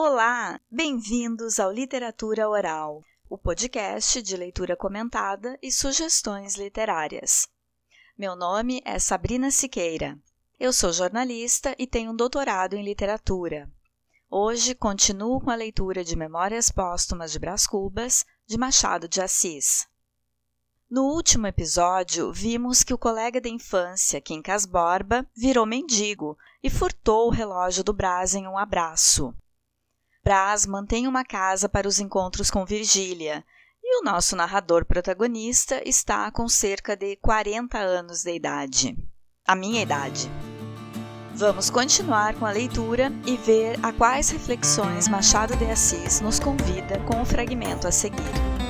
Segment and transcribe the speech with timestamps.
[0.00, 7.48] Olá, bem-vindos ao Literatura Oral, o podcast de leitura comentada e sugestões literárias.
[8.16, 10.16] Meu nome é Sabrina Siqueira.
[10.56, 13.68] Eu sou jornalista e tenho um doutorado em literatura.
[14.30, 19.84] Hoje continuo com a leitura de Memórias Póstumas de Brás Cubas, de Machado de Assis.
[20.88, 27.26] No último episódio, vimos que o colega de infância, Quincas Borba, virou mendigo e furtou
[27.26, 29.34] o relógio do Brás em um abraço.
[30.28, 33.42] Brás mantém uma casa para os encontros com Virgília,
[33.82, 38.94] e o nosso narrador protagonista está com cerca de 40 anos de idade.
[39.46, 40.30] A minha idade.
[41.34, 46.98] Vamos continuar com a leitura e ver a quais reflexões Machado de Assis nos convida
[47.06, 48.67] com o fragmento a seguir.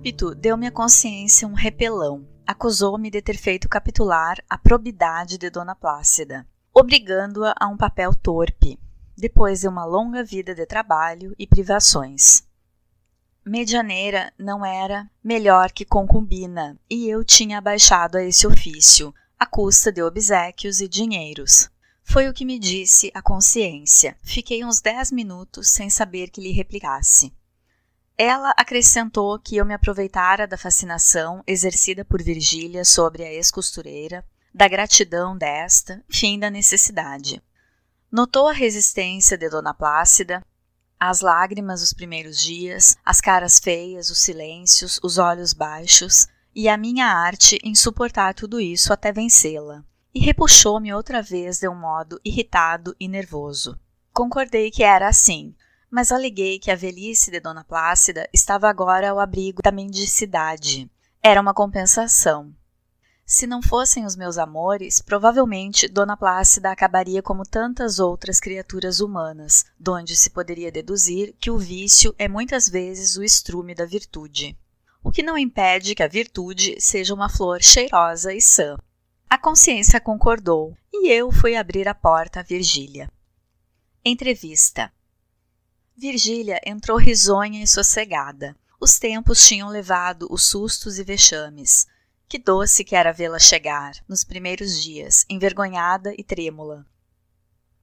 [0.00, 2.26] Súbito deu-me a consciência um repelão.
[2.46, 8.80] Acusou-me de ter feito capitular a probidade de Dona Plácida, obrigando-a a um papel torpe,
[9.14, 12.42] depois de uma longa vida de trabalho e privações.
[13.44, 19.92] Medianeira não era melhor que concubina, e eu tinha abaixado a esse ofício, à custa
[19.92, 21.68] de obsequios e dinheiros.
[22.02, 24.16] Foi o que me disse a consciência.
[24.22, 27.34] Fiquei uns dez minutos sem saber que lhe replicasse.
[28.22, 34.68] Ela acrescentou que eu me aproveitara da fascinação exercida por Virgília sobre a ex-costureira, da
[34.68, 37.42] gratidão desta, fim da necessidade.
[38.12, 40.44] Notou a resistência de Dona Plácida,
[41.00, 46.76] as lágrimas dos primeiros dias, as caras feias, os silêncios, os olhos baixos, e a
[46.76, 49.82] minha arte em suportar tudo isso até vencê-la.
[50.14, 53.80] E repuxou-me outra vez de um modo irritado e nervoso.
[54.12, 55.54] Concordei que era assim,
[55.90, 60.90] mas aleguei que a velhice de Dona Plácida estava agora ao abrigo da mendicidade.
[61.22, 62.54] Era uma compensação.
[63.26, 69.64] Se não fossem os meus amores, provavelmente Dona Plácida acabaria como tantas outras criaturas humanas,
[69.78, 74.58] donde se poderia deduzir que o vício é muitas vezes o estrume da virtude.
[75.02, 78.76] O que não impede que a virtude seja uma flor cheirosa e sã.
[79.28, 83.08] A consciência concordou e eu fui abrir a porta a Virgília.
[84.04, 84.92] Entrevista.
[86.00, 88.56] Virgília entrou risonha e sossegada.
[88.80, 91.86] Os tempos tinham levado os sustos e vexames.
[92.26, 96.86] Que doce que era vê-la chegar, nos primeiros dias, envergonhada e trêmula.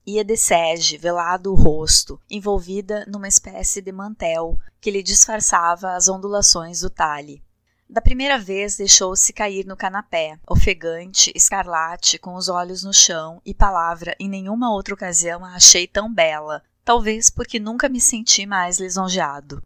[0.03, 6.09] Ia de sege, velado o rosto, envolvida numa espécie de mantel que lhe disfarçava as
[6.09, 7.44] ondulações do talhe.
[7.88, 13.53] Da primeira vez deixou-se cair no canapé, ofegante, escarlate, com os olhos no chão, e
[13.53, 18.79] palavra em nenhuma outra ocasião a achei tão bela, talvez porque nunca me senti mais
[18.79, 19.61] lisonjeado.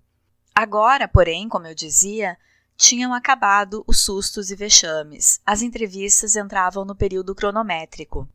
[0.55, 2.35] Agora, porém, como eu dizia,
[2.75, 5.39] tinham acabado os sustos e vexames.
[5.45, 8.27] As entrevistas entravam no período cronométrico.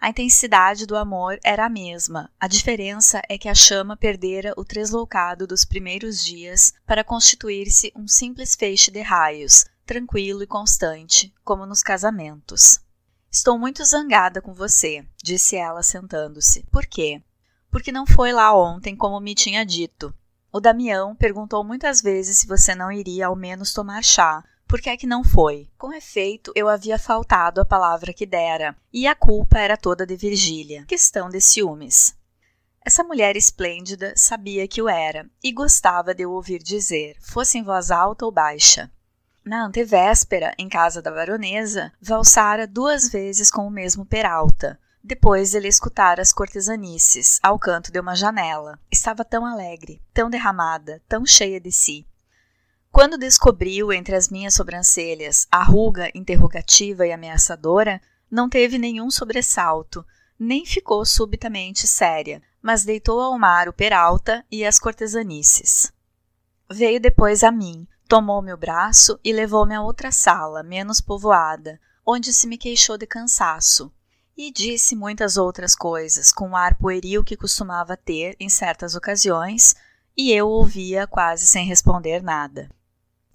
[0.00, 2.32] A intensidade do amor era a mesma.
[2.40, 8.08] A diferença é que a chama perdera o tresloucado dos primeiros dias para constituir-se um
[8.08, 12.80] simples feixe de raios, tranquilo e constante, como nos casamentos.
[13.30, 16.64] Estou muito zangada com você, disse ela sentando-se.
[16.72, 17.20] Por quê?
[17.70, 20.14] Porque não foi lá ontem como me tinha dito.
[20.52, 24.44] O Damião perguntou muitas vezes se você não iria ao menos tomar chá.
[24.66, 25.68] Por que é que não foi?
[25.78, 30.16] Com efeito, eu havia faltado a palavra que dera, e a culpa era toda de
[30.16, 30.84] Virgília.
[30.86, 32.14] Questão de ciúmes.
[32.84, 37.62] Essa mulher esplêndida sabia que o era e gostava de eu ouvir dizer, fosse em
[37.62, 38.90] voz alta ou baixa.
[39.44, 45.68] Na antevéspera, em casa da baronesa, valsara duas vezes com o mesmo Peralta, depois ele
[45.68, 48.78] escutara as cortesanices ao canto de uma janela.
[48.90, 52.06] Estava tão alegre, tão derramada, tão cheia de si.
[52.92, 58.00] Quando descobriu entre as minhas sobrancelhas a ruga interrogativa e ameaçadora,
[58.30, 60.04] não teve nenhum sobressalto,
[60.38, 65.92] nem ficou subitamente séria, mas deitou ao mar o Peralta e as cortesanices.
[66.70, 72.32] Veio depois a mim, tomou meu braço e levou-me a outra sala, menos povoada, onde
[72.32, 73.92] se me queixou de cansaço,
[74.42, 79.74] e disse muitas outras coisas, com o ar pueril que costumava ter em certas ocasiões,
[80.16, 82.70] e eu ouvia quase sem responder nada.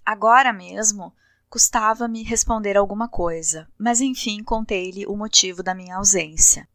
[0.04, 1.14] Agora mesmo
[1.48, 6.68] custava-me responder alguma coisa, mas enfim contei-lhe o motivo da minha ausência.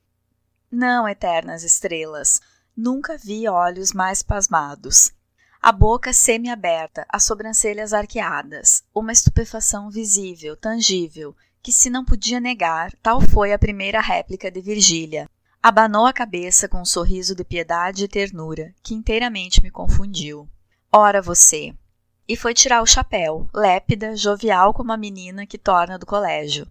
[0.72, 2.39] Não, eternas estrelas,
[2.74, 5.12] nunca vi olhos mais pasmados.
[5.62, 12.91] A boca semi-aberta, as sobrancelhas arqueadas, uma estupefação visível, tangível, que se não podia negar,
[13.03, 15.29] tal foi a primeira réplica de Virgília.
[15.61, 20.49] Abanou a cabeça com um sorriso de piedade e ternura, que inteiramente me confundiu.
[20.91, 21.73] Ora você!
[22.27, 26.65] E foi tirar o chapéu, lépida, jovial como a menina que torna do colégio.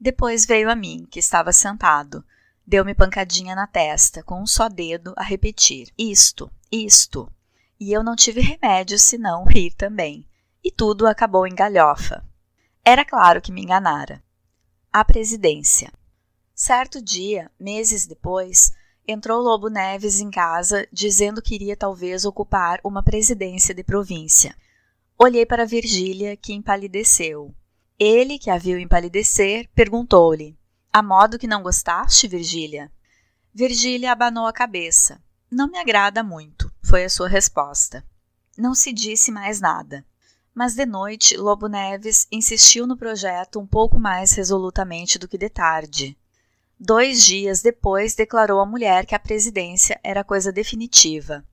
[0.00, 2.24] Depois veio a mim, que estava sentado.
[2.66, 7.30] Deu-me pancadinha na testa, com um só dedo, a repetir: Isto, isto.
[7.78, 10.26] E eu não tive remédio senão rir também.
[10.64, 12.24] E tudo acabou em galhofa.
[12.84, 14.22] Era claro que me enganara.
[14.94, 15.90] A presidência.
[16.54, 18.70] Certo dia, meses depois,
[19.08, 24.54] entrou Lobo Neves em casa dizendo que iria talvez ocupar uma presidência de província.
[25.18, 27.54] Olhei para Virgília, que empalideceu.
[27.98, 30.58] Ele, que a viu empalidecer, perguntou-lhe:
[30.92, 32.92] A modo que não gostaste, Virgília?
[33.54, 35.22] Virgília abanou a cabeça.
[35.50, 38.04] Não me agrada muito, foi a sua resposta.
[38.58, 40.04] Não se disse mais nada.
[40.54, 45.48] Mas de noite, Lobo Neves insistiu no projeto um pouco mais resolutamente do que de
[45.48, 46.16] tarde.
[46.78, 51.44] Dois dias depois, declarou à mulher que a presidência era coisa definitiva.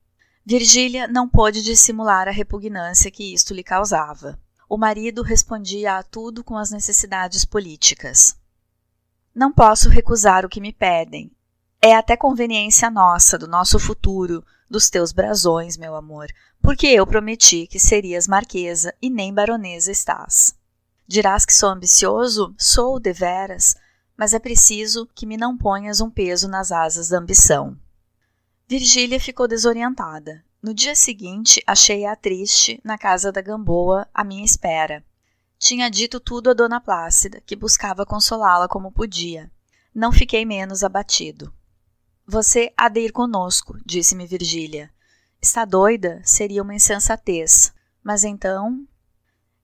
[0.46, 4.40] Virgília não pôde dissimular a repugnância que isto lhe causava.
[4.68, 8.36] O marido respondia a tudo com as necessidades políticas.
[9.34, 11.32] Não posso recusar o que me pedem.
[11.82, 16.28] É até conveniência nossa, do nosso futuro, dos teus brasões, meu amor,
[16.62, 20.56] porque eu prometi que serias marquesa e nem baronesa estás.
[21.08, 22.54] Dirás que sou ambicioso?
[22.58, 23.76] Sou, deveras,
[24.16, 27.78] mas é preciso que me não ponhas um peso nas asas da ambição.
[28.68, 30.44] Virgília ficou desorientada.
[30.62, 35.04] No dia seguinte, achei-a triste na casa da Gamboa, à minha espera.
[35.58, 39.50] Tinha dito tudo a Dona Plácida, que buscava consolá-la como podia.
[39.96, 41.54] Não fiquei menos abatido.
[42.28, 44.92] Você há de ir conosco, disse-me Virgília.
[45.42, 46.22] Está doida?
[46.24, 47.74] Seria uma insensatez.
[48.04, 48.86] Mas então.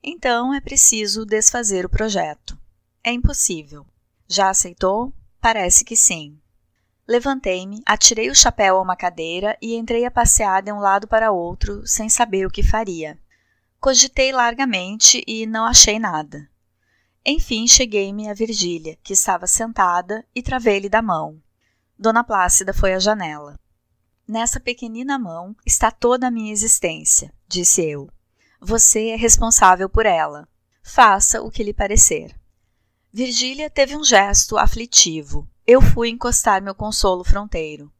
[0.01, 2.57] Então é preciso desfazer o projeto.
[3.03, 3.85] É impossível.
[4.27, 5.13] Já aceitou?
[5.41, 6.39] Parece que sim.
[7.07, 11.31] Levantei-me, atirei o chapéu a uma cadeira e entrei a passear de um lado para
[11.31, 13.19] outro, sem saber o que faria.
[13.79, 16.49] Cogitei largamente e não achei nada.
[17.23, 21.39] Enfim, cheguei-me a Virgília, que estava sentada, e travei-lhe da mão.
[21.97, 23.59] Dona Plácida foi à janela.
[24.27, 28.09] Nessa pequenina mão está toda a minha existência, disse eu.
[28.59, 30.47] Você é responsável por ela.
[30.81, 32.35] Faça o que lhe parecer.
[33.13, 35.47] Virgília teve um gesto aflitivo.
[35.65, 37.93] Eu fui encostar meu consolo fronteiro.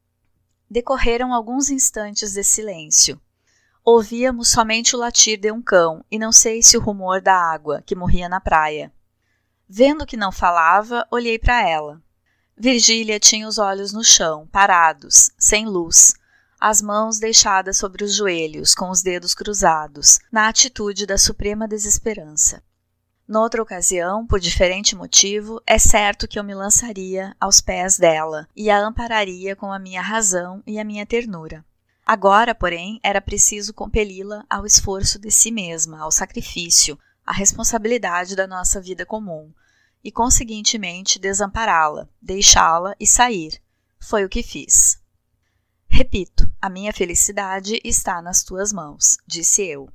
[0.70, 3.22] Decorreram alguns instantes de silêncio.
[3.84, 7.84] Ouvíamos somente o latir de um cão e não sei se o rumor da água
[7.86, 8.92] que morria na praia.
[9.70, 12.02] Vendo que não falava, olhei para ela.
[12.58, 16.14] Virgília tinha os olhos no chão, parados, sem luz,
[16.58, 22.64] as mãos deixadas sobre os joelhos, com os dedos cruzados, na atitude da suprema desesperança.
[23.28, 28.70] Noutra ocasião, por diferente motivo, é certo que eu me lançaria aos pés dela e
[28.70, 31.66] a ampararia com a minha razão e a minha ternura.
[32.06, 38.48] Agora, porém, era preciso compeli-la ao esforço de si mesma, ao sacrifício, à responsabilidade da
[38.48, 39.52] nossa vida comum,
[40.06, 43.60] e conseguintemente desampará-la, deixá-la e sair.
[44.00, 45.02] Foi o que fiz.
[45.88, 49.90] Repito, a minha felicidade está nas tuas mãos, disse eu.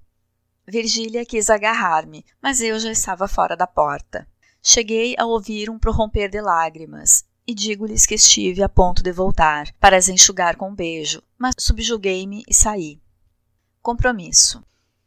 [0.66, 4.26] Virgília quis agarrar-me, mas eu já estava fora da porta.
[4.60, 9.72] Cheguei a ouvir um prorromper de lágrimas e digo-lhes que estive a ponto de voltar
[9.78, 13.00] para as enxugar com um beijo, mas subjuguei-me e saí.
[13.80, 14.60] Compromisso.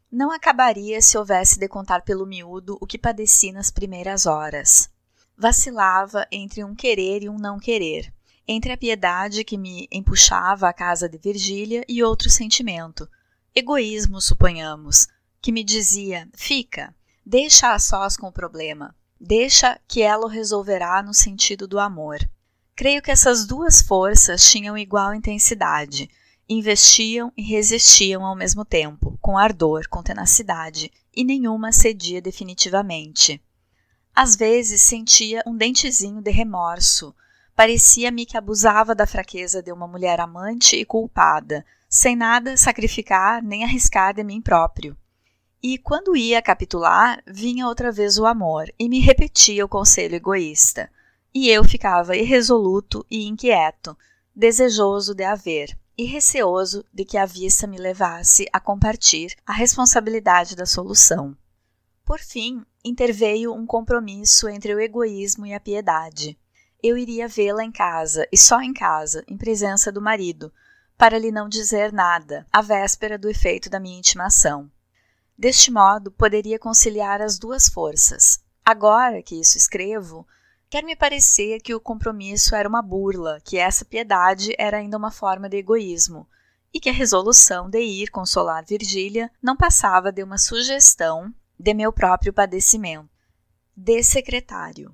[0.09, 4.92] Não acabaria se houvesse de contar pelo miúdo o que padeci nas primeiras horas.
[5.37, 8.13] Vacilava entre um querer e um não querer,
[8.47, 13.09] entre a piedade que me empuxava à casa de Virgília e outro sentimento,
[13.55, 15.07] egoísmo, suponhamos,
[15.41, 16.93] que me dizia: fica,
[17.25, 22.19] deixa a sós com o problema, deixa que ela o resolverá no sentido do amor.
[22.75, 26.09] Creio que essas duas forças tinham igual intensidade,
[26.49, 33.41] investiam e resistiam ao mesmo tempo, com ardor, com tenacidade, e nenhuma cedia definitivamente.
[34.15, 37.15] Às vezes sentia um dentezinho de remorso.
[37.55, 43.63] Parecia-me que abusava da fraqueza de uma mulher amante e culpada, sem nada sacrificar nem
[43.63, 44.95] arriscar de mim próprio.
[45.61, 50.91] E quando ia capitular, vinha outra vez o amor e me repetia o conselho egoísta.
[51.33, 53.97] E eu ficava irresoluto e inquieto,
[54.35, 60.55] desejoso de haver e receoso de que a vista me levasse a compartir a responsabilidade
[60.55, 61.35] da solução.
[62.05, 66.37] Por fim, interveio um compromisso entre o egoísmo e a piedade.
[66.83, 70.51] eu iria vê-la em casa, e só em casa, em presença do marido,
[70.97, 74.69] para lhe não dizer nada, à véspera do efeito da minha intimação.
[75.37, 78.43] Deste modo, poderia conciliar as duas forças.
[78.65, 80.27] Agora que isso escrevo,
[80.69, 85.09] quer me parecer que o compromisso era uma burla, que essa piedade era ainda uma
[85.09, 86.27] forma de egoísmo,
[86.73, 91.93] e que a resolução de ir consolar Virgília não passava de uma sugestão de meu
[91.93, 93.09] próprio padecimento.
[93.73, 94.93] De secretário.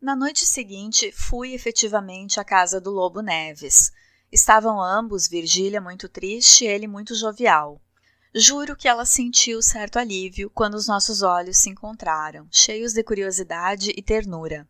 [0.00, 3.92] Na noite seguinte, fui efetivamente à casa do Lobo Neves.
[4.32, 7.80] Estavam ambos, Virgília muito triste e ele muito jovial.
[8.34, 13.92] Juro que ela sentiu certo alívio quando os nossos olhos se encontraram, cheios de curiosidade
[13.96, 14.68] e ternura.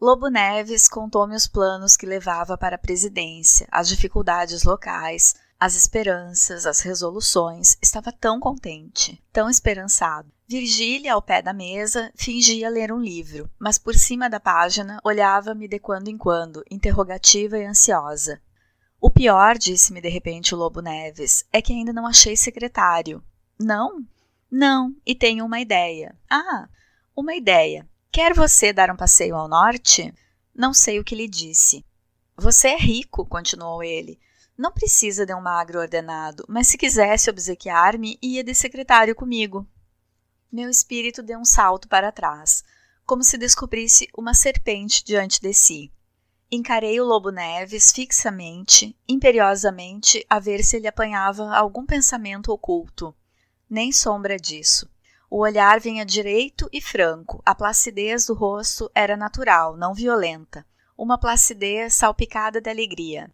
[0.00, 6.66] Lobo Neves contou-me os planos que levava para a presidência, as dificuldades locais, as esperanças,
[6.66, 7.78] as resoluções.
[7.80, 10.36] Estava tão contente, tão esperançado.
[10.50, 15.68] Virgília, ao pé da mesa, fingia ler um livro, mas por cima da página olhava-me
[15.68, 18.40] de quando em quando, interrogativa e ansiosa.
[18.98, 23.22] O pior, disse-me de repente o Lobo Neves, é que ainda não achei secretário.
[23.60, 24.02] Não?
[24.50, 26.16] Não, e tenho uma ideia.
[26.30, 26.66] Ah,
[27.14, 27.86] uma ideia.
[28.10, 30.14] Quer você dar um passeio ao norte?
[30.54, 31.84] Não sei o que lhe disse.
[32.38, 34.18] Você é rico, continuou ele.
[34.56, 39.68] Não precisa de um magro ordenado, mas se quisesse obsequiar-me, ia de secretário comigo.
[40.50, 42.64] Meu espírito deu um salto para trás,
[43.04, 45.92] como se descobrisse uma serpente diante de si.
[46.50, 53.14] Encarei o Lobo Neves fixamente, imperiosamente, a ver se ele apanhava algum pensamento oculto.
[53.68, 54.88] Nem sombra disso.
[55.30, 61.18] O olhar vinha direito e franco, a placidez do rosto era natural, não violenta, uma
[61.18, 63.30] placidez salpicada de alegria.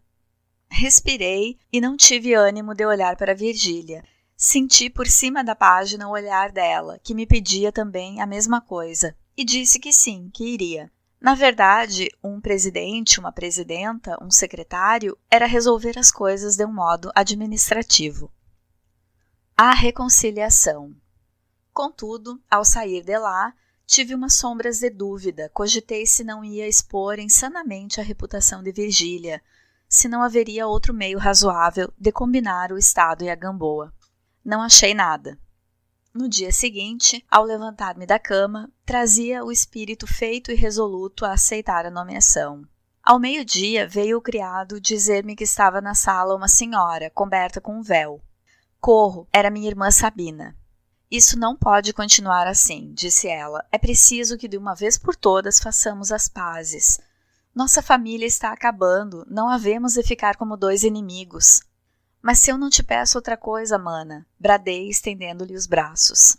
[0.69, 4.03] Respirei e não tive ânimo de olhar para Virgília,
[4.47, 9.17] Senti por cima da página o olhar dela, que me pedia também a mesma coisa,
[9.35, 10.91] e disse que sim, que iria.
[11.19, 17.11] Na verdade, um presidente, uma presidenta, um secretário era resolver as coisas de um modo
[17.15, 18.31] administrativo.
[19.57, 20.95] A reconciliação.
[21.73, 23.51] Contudo, ao sair de lá,
[23.83, 29.41] tive umas sombras de dúvida, cogitei se não ia expor insanamente a reputação de Virgília,
[29.89, 33.91] se não haveria outro meio razoável de combinar o Estado e a Gamboa.
[34.45, 35.39] Não achei nada.
[36.13, 41.83] No dia seguinte, ao levantar-me da cama, trazia o espírito feito e resoluto a aceitar
[41.83, 42.63] a nomeação.
[43.03, 47.81] Ao meio-dia veio o criado dizer-me que estava na sala uma senhora, coberta com um
[47.81, 48.21] véu.
[48.79, 50.55] Corro, era minha irmã Sabina.
[51.09, 53.65] Isso não pode continuar assim, disse ela.
[53.71, 56.99] É preciso que de uma vez por todas façamos as pazes.
[57.53, 61.61] Nossa família está acabando, não havemos de ficar como dois inimigos.
[62.25, 66.35] Mas se eu não te peço outra coisa, mana, bradei estendendo-lhe os braços.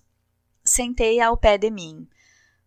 [0.64, 2.08] Sentei ao pé de mim.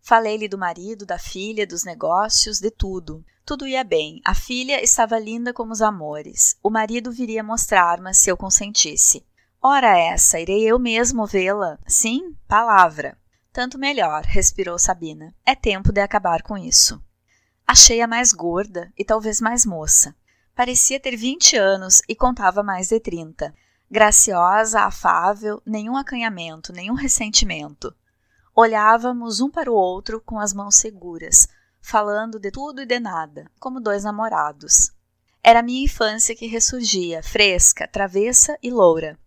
[0.00, 3.22] Falei-lhe do marido, da filha, dos negócios, de tudo.
[3.44, 4.22] Tudo ia bem.
[4.24, 6.56] A filha estava linda como os amores.
[6.62, 9.22] O marido viria mostrar-me se eu consentisse.
[9.60, 11.78] Ora essa, irei eu mesmo vê-la.
[11.86, 13.18] Sim, palavra.
[13.52, 15.34] Tanto melhor, respirou Sabina.
[15.44, 16.98] É tempo de acabar com isso.
[17.66, 20.16] Achei-a mais gorda e talvez mais moça.
[20.60, 23.54] Parecia ter vinte anos e contava mais de trinta.
[23.90, 27.96] Graciosa, afável, nenhum acanhamento, nenhum ressentimento.
[28.54, 31.48] Olhávamos um para o outro com as mãos seguras,
[31.80, 34.92] falando de tudo e de nada, como dois namorados.
[35.42, 39.18] Era minha infância que ressurgia, fresca, travessa e loura.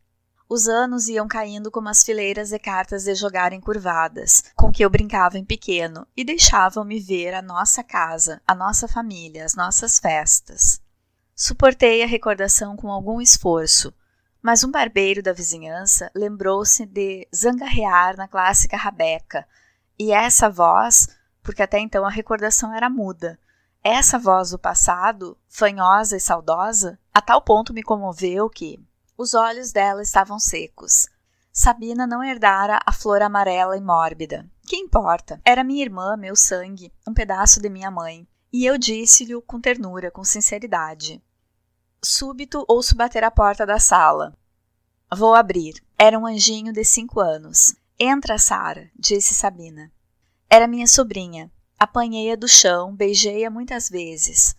[0.47, 4.89] Os anos iam caindo como as fileiras de cartas de jogar encurvadas, com que eu
[4.91, 10.82] brincava em pequeno, e deixavam-me ver a nossa casa, a nossa família, as nossas festas.
[11.35, 13.93] Suportei a recordação com algum esforço,
[14.41, 19.47] mas um barbeiro da vizinhança lembrou-se de zangarrear na clássica rabeca,
[19.97, 21.07] e essa voz,
[21.41, 23.39] porque até então a recordação era muda,
[23.83, 28.79] essa voz do passado, fanhosa e saudosa, a tal ponto me comoveu que
[29.17, 31.07] os olhos dela estavam secos.
[31.51, 34.49] Sabina não herdara a flor amarela e mórbida.
[34.65, 35.41] Que importa?
[35.43, 40.11] Era minha irmã, meu sangue, um pedaço de minha mãe e eu disse-lhe com ternura,
[40.11, 41.19] com sinceridade.
[42.03, 44.37] Súbito ouço bater a porta da sala.
[45.11, 45.83] Vou abrir.
[45.97, 47.75] Era um anjinho de cinco anos.
[47.99, 49.91] Entra, Sara, disse Sabina.
[50.49, 51.51] Era minha sobrinha.
[51.79, 54.55] Apanhei-a do chão, beijei-a muitas vezes.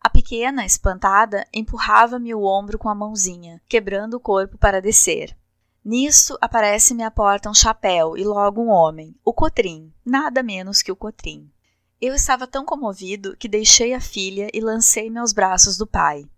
[0.00, 5.36] A pequena, espantada, empurrava-me o ombro com a mãozinha, quebrando o corpo para descer.
[5.84, 10.92] Nisso aparece-me à porta um chapéu e logo um homem, o Cotrim, nada menos que
[10.92, 11.51] o Cotrim.
[12.04, 16.28] Eu estava tão comovido que deixei a filha e lancei-me aos braços do pai.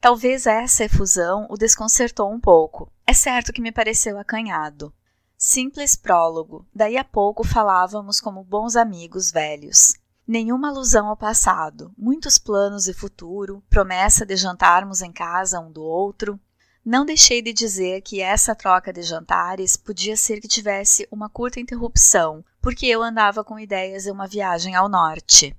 [0.00, 2.90] Talvez essa efusão o desconcertou um pouco.
[3.06, 4.90] É certo que me pareceu acanhado.
[5.36, 9.94] Simples prólogo, daí a pouco falávamos como bons amigos velhos.
[10.26, 15.82] Nenhuma alusão ao passado, muitos planos e futuro, promessa de jantarmos em casa um do
[15.82, 16.40] outro.
[16.84, 21.60] Não deixei de dizer que essa troca de jantares podia ser que tivesse uma curta
[21.60, 25.54] interrupção, porque eu andava com ideias de uma viagem ao norte.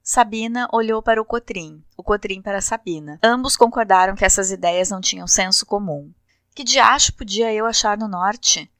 [0.00, 3.18] Sabina olhou para o Cotrim, o Cotrim para Sabina.
[3.20, 6.12] Ambos concordaram que essas ideias não tinham senso comum.
[6.54, 8.70] Que diacho podia eu achar no norte?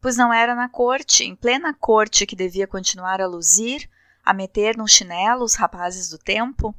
[0.00, 3.88] Pois não era na corte, em plena corte, que devia continuar a luzir,
[4.24, 6.74] a meter num chinelo os rapazes do tempo?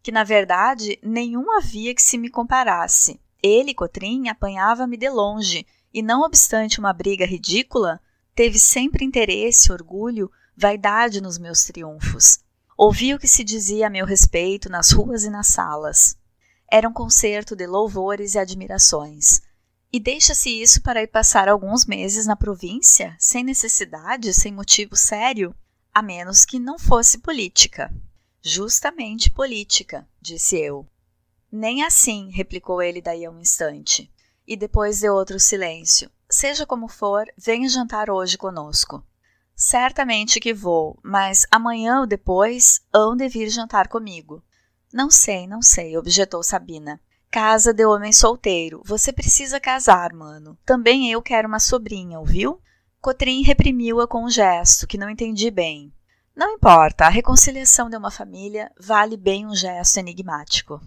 [0.00, 3.20] Que na verdade nenhum havia que se me comparasse.
[3.46, 8.00] Ele, Cotrim, apanhava-me de longe, e não obstante uma briga ridícula,
[8.34, 12.38] teve sempre interesse, orgulho, vaidade nos meus triunfos.
[12.74, 16.16] Ouvi o que se dizia a meu respeito nas ruas e nas salas.
[16.72, 19.42] Era um concerto de louvores e admirações.
[19.92, 25.54] E deixa-se isso para ir passar alguns meses na província, sem necessidade, sem motivo sério,
[25.92, 27.94] a menos que não fosse política.
[28.40, 30.88] Justamente política, disse eu.
[31.56, 34.12] Nem assim, replicou ele daí a um instante.
[34.44, 36.10] E depois de outro silêncio.
[36.28, 39.06] Seja como for, venha jantar hoje conosco.
[39.54, 44.42] Certamente que vou, mas amanhã ou depois hão de vir jantar comigo.
[44.92, 47.00] Não sei, não sei, objetou Sabina.
[47.30, 48.82] Casa de homem solteiro.
[48.84, 50.58] Você precisa casar, mano.
[50.66, 52.60] Também eu quero uma sobrinha, ouviu?
[53.00, 55.94] Cotrim reprimiu-a com um gesto que não entendi bem.
[56.34, 60.80] Não importa, a reconciliação de uma família vale bem um gesto enigmático.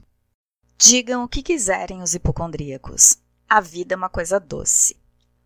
[0.79, 3.17] Digam o que quiserem os hipocondríacos.
[3.49, 4.95] A vida é uma coisa doce.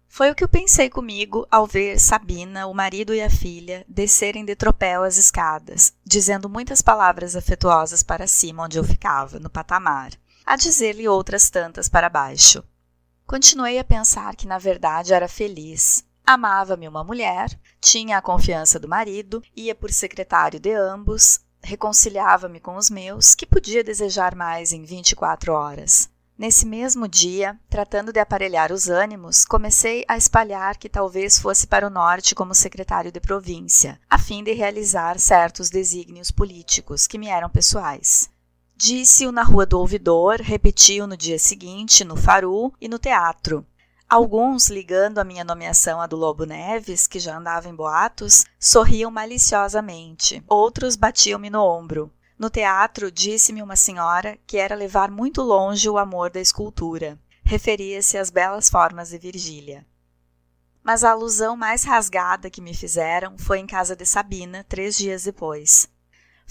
[0.06, 4.44] Foi o que eu pensei comigo ao ver Sabina, o marido e a filha, descerem
[4.44, 10.12] de tropel as escadas, dizendo muitas palavras afetuosas para cima onde eu ficava, no patamar,
[10.46, 12.62] a dizer-lhe outras tantas para baixo.
[13.26, 16.04] Continuei a pensar que na verdade era feliz.
[16.26, 22.76] Amava-me uma mulher, tinha a confiança do marido, ia por secretário de ambos, reconciliava-me com
[22.76, 26.10] os meus, que podia desejar mais em 24 horas.
[26.38, 31.86] Nesse mesmo dia, tratando de aparelhar os ânimos, comecei a espalhar que talvez fosse para
[31.86, 37.28] o norte como secretário de província, a fim de realizar certos desígnios políticos que me
[37.28, 38.28] eram pessoais.
[38.76, 43.64] Disse-o na Rua do Ouvidor, repetiu no dia seguinte, no Faru e no teatro.
[44.12, 49.10] Alguns, ligando a minha nomeação à do Lobo Neves, que já andava em boatos, sorriam
[49.10, 50.44] maliciosamente.
[50.50, 52.12] Outros batiam-me no ombro.
[52.38, 57.18] No teatro, disse-me uma senhora que era levar muito longe o amor da escultura.
[57.42, 59.86] Referia-se às belas formas de Virgília.
[60.84, 65.24] Mas a alusão mais rasgada que me fizeram foi em casa de Sabina, três dias
[65.24, 65.88] depois.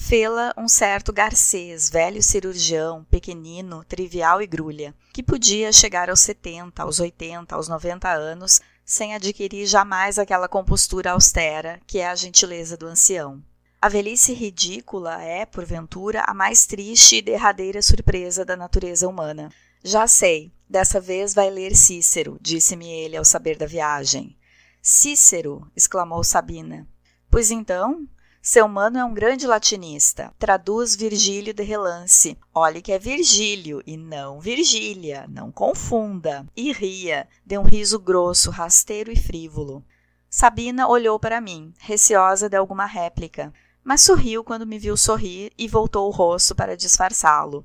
[0.03, 6.83] Fê-la um certo Garcês, velho cirurgião, pequenino, trivial e grulha, que podia chegar aos setenta,
[6.83, 12.77] aos oitenta, aos noventa anos, sem adquirir jamais aquela compostura austera que é a gentileza
[12.77, 13.41] do ancião.
[13.81, 19.53] A velhice ridícula é, porventura, a mais triste e derradeira surpresa da natureza humana.
[19.85, 24.37] Já sei, dessa vez vai ler Cícero, disse-me ele ao saber da viagem.
[24.83, 25.71] Cícero!
[25.77, 26.89] exclamou Sabina.
[27.31, 28.09] Pois então,
[28.43, 30.33] seu mano é um grande latinista.
[30.39, 32.39] Traduz Virgílio de relance.
[32.55, 35.27] Olhe que é Virgílio e não Virgília.
[35.29, 36.47] Não confunda.
[36.57, 39.85] E ria, de um riso grosso, rasteiro e frívolo.
[40.29, 45.67] Sabina olhou para mim, receosa de alguma réplica mas sorriu quando me viu sorrir e
[45.67, 47.65] voltou o rosto para disfarçá-lo.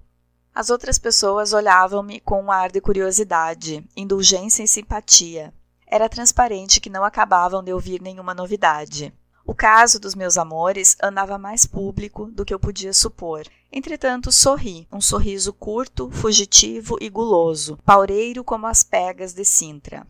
[0.53, 5.53] As outras pessoas olhavam-me com um ar de curiosidade, indulgência e simpatia.
[5.85, 9.13] Era transparente que não acabavam de ouvir nenhuma novidade.
[9.45, 13.43] O caso dos meus amores andava mais público do que eu podia supor.
[13.71, 20.07] Entretanto, sorri, um sorriso curto, fugitivo e guloso, paureiro como as pegas de Sintra.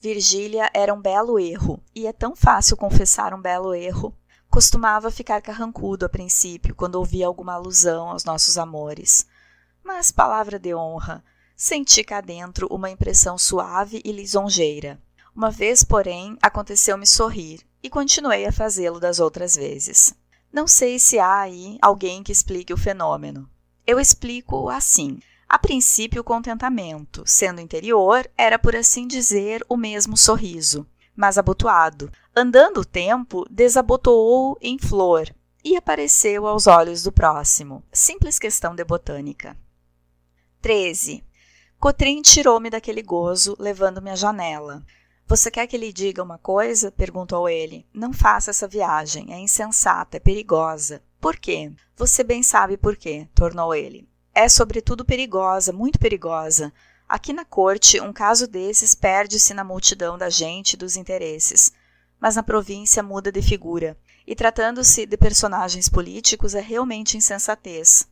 [0.00, 4.14] Virgília era um belo erro, e é tão fácil confessar um belo erro
[4.50, 9.24] Costumava ficar carrancudo a princípio quando ouvia alguma alusão aos nossos amores.
[9.80, 11.22] Mas, palavra de honra,
[11.56, 15.00] senti cá dentro uma impressão suave e lisonjeira.
[15.32, 20.14] Uma vez, porém, aconteceu-me sorrir e continuei a fazê-lo das outras vezes.
[20.52, 23.48] Não sei se há aí alguém que explique o fenômeno.
[23.86, 25.18] Eu explico assim.
[25.48, 30.86] A princípio, o contentamento, sendo interior, era, por assim dizer, o mesmo sorriso
[31.20, 32.10] mas abotoado.
[32.34, 35.28] Andando o tempo, desabotoou em flor
[35.62, 37.84] e apareceu aos olhos do próximo.
[37.92, 39.54] Simples questão de botânica.
[40.62, 41.22] 13.
[41.78, 44.82] Cotrim tirou-me daquele gozo, levando-me à janela.
[45.30, 46.90] Você quer que lhe diga uma coisa?
[46.90, 47.86] perguntou ele.
[47.94, 49.32] Não faça essa viagem.
[49.32, 51.00] É insensata, é perigosa.
[51.20, 51.70] Por quê?
[51.96, 54.08] Você bem sabe por quê, tornou ele.
[54.34, 56.72] É sobretudo perigosa, muito perigosa.
[57.08, 61.70] Aqui na corte, um caso desses perde-se na multidão da gente e dos interesses,
[62.18, 63.96] mas na província muda de figura.
[64.26, 68.08] e tratando-se de personagens políticos é realmente insensatez.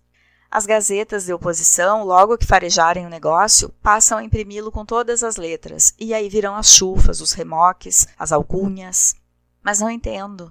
[0.51, 5.37] As gazetas de oposição, logo que farejarem o negócio, passam a imprimi-lo com todas as
[5.37, 9.15] letras, e aí virão as chufas, os remoques, as alcunhas.
[9.63, 10.51] Mas não entendo.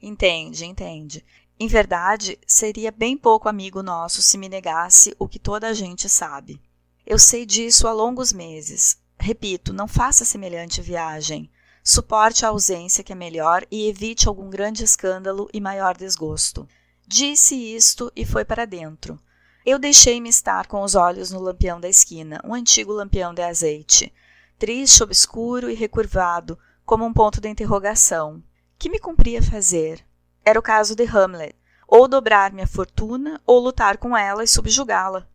[0.00, 1.24] Entende, entende.
[1.58, 6.06] Em verdade, seria bem pouco amigo nosso se me negasse o que toda a gente
[6.06, 6.60] sabe.
[7.06, 8.98] Eu sei disso há longos meses.
[9.18, 11.50] Repito, não faça semelhante viagem.
[11.82, 16.68] Suporte a ausência que é melhor e evite algum grande escândalo e maior desgosto.
[17.06, 19.18] Disse isto e foi para dentro.
[19.64, 24.12] Eu deixei-me estar com os olhos no lampião da esquina, um antigo lampião de azeite,
[24.58, 28.42] triste, obscuro e recurvado, como um ponto de interrogação.
[28.78, 30.02] Que me cumpria fazer?
[30.42, 31.54] Era o caso de Hamlet,
[31.86, 35.28] ou dobrar minha fortuna, ou lutar com ela e subjugá-la.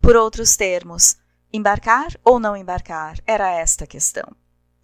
[0.00, 1.16] Por outros termos,
[1.52, 4.34] embarcar ou não embarcar, era esta a questão.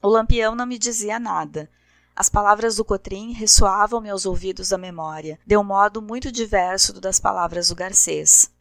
[0.01, 1.69] O lampião não me dizia nada.
[2.15, 7.01] As palavras do Cotrim ressoavam-me aos ouvidos da memória, de um modo muito diverso do
[7.01, 8.55] das palavras do Garcês.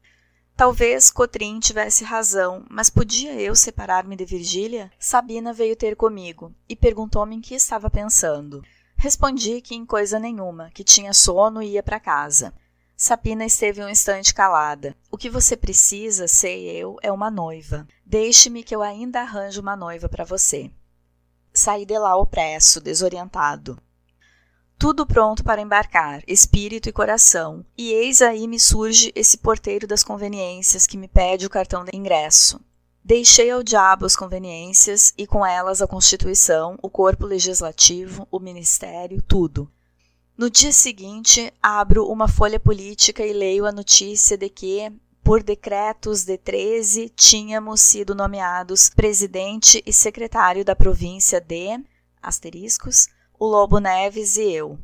[0.56, 4.90] Talvez Cotrim tivesse razão, mas podia eu separar-me de Virgília?
[4.98, 8.64] Sabina veio ter comigo e perguntou-me em que estava pensando.
[8.96, 12.54] Respondi que em coisa nenhuma, que tinha sono e ia para casa.
[12.96, 14.96] Sabina esteve um instante calada.
[15.12, 17.86] O que você precisa, sei eu, é uma noiva.
[18.06, 20.72] Deixe-me que eu ainda arranjo uma noiva para você.
[21.54, 23.78] Saí de lá opresso, desorientado.
[24.78, 30.04] Tudo pronto para embarcar, espírito e coração, e eis aí me surge esse porteiro das
[30.04, 32.60] conveniências que me pede o cartão de ingresso.
[33.04, 39.22] Deixei ao diabo as conveniências e com elas a Constituição, o corpo legislativo, o ministério,
[39.22, 39.72] tudo.
[40.38, 44.92] No dia seguinte, abro uma folha política e leio a notícia de que,
[45.24, 51.80] por decretos de 13, tínhamos sido nomeados presidente e secretário da província de
[52.22, 53.08] asteriscos,
[53.38, 54.80] o Lobo Neves e eu.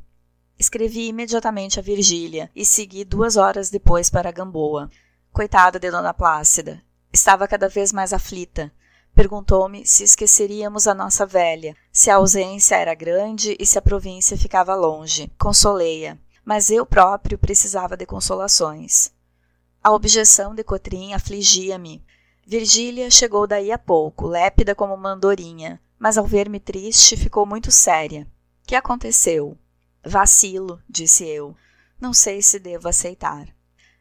[0.59, 4.89] Escrevi imediatamente a Virgília e segui duas horas depois para Gamboa.
[5.31, 6.81] Coitada de Dona Plácida.
[7.13, 8.71] Estava cada vez mais aflita.
[9.15, 14.37] Perguntou-me se esqueceríamos a nossa velha, se a ausência era grande e se a província
[14.37, 15.31] ficava longe.
[15.39, 19.11] Consolei-a, mas eu próprio precisava de consolações.
[19.83, 22.03] A objeção de Cotrim afligia-me.
[22.45, 27.71] Virgília chegou daí a pouco, lépida como uma andorinha, mas ao ver-me triste ficou muito
[27.71, 28.27] séria.
[28.65, 29.57] Que aconteceu?
[30.03, 31.55] Vacilo, disse eu.
[31.99, 33.47] Não sei se devo aceitar.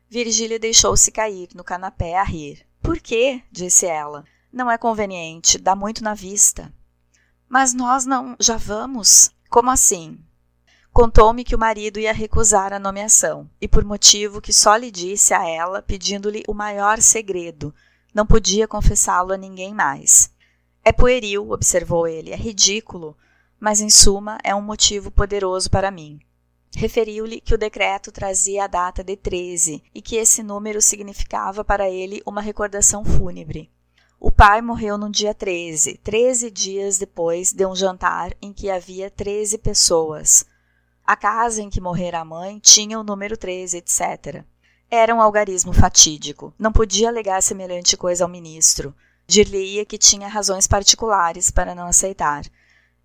[0.08, 2.66] Virgília deixou-se cair no canapé a rir.
[2.82, 3.42] Por quê?
[3.52, 4.24] disse ela.
[4.52, 6.72] Não é conveniente, dá muito na vista.
[7.48, 9.30] Mas nós não já vamos?
[9.48, 10.18] Como assim?
[10.92, 15.32] Contou-me que o marido ia recusar a nomeação, e por motivo que só lhe disse
[15.32, 17.72] a ela, pedindo-lhe o maior segredo.
[18.12, 20.32] Não podia confessá-lo a ninguém mais.
[20.84, 23.16] É pueril, observou ele, é ridículo,
[23.60, 26.18] mas em suma é um motivo poderoso para mim.
[26.74, 31.90] Referiu-lhe que o decreto trazia a data de 13 e que esse número significava para
[31.90, 33.70] ele uma recordação fúnebre.
[34.18, 39.10] O pai morreu no dia 13, 13 dias depois de um jantar em que havia
[39.10, 40.46] 13 pessoas,
[41.10, 44.44] a casa em que morrera a mãe tinha o número 13, etc.
[44.88, 46.54] Era um algarismo fatídico.
[46.56, 48.94] Não podia alegar semelhante coisa ao ministro.
[49.26, 52.44] Dir-lhe-ia que tinha razões particulares para não aceitar.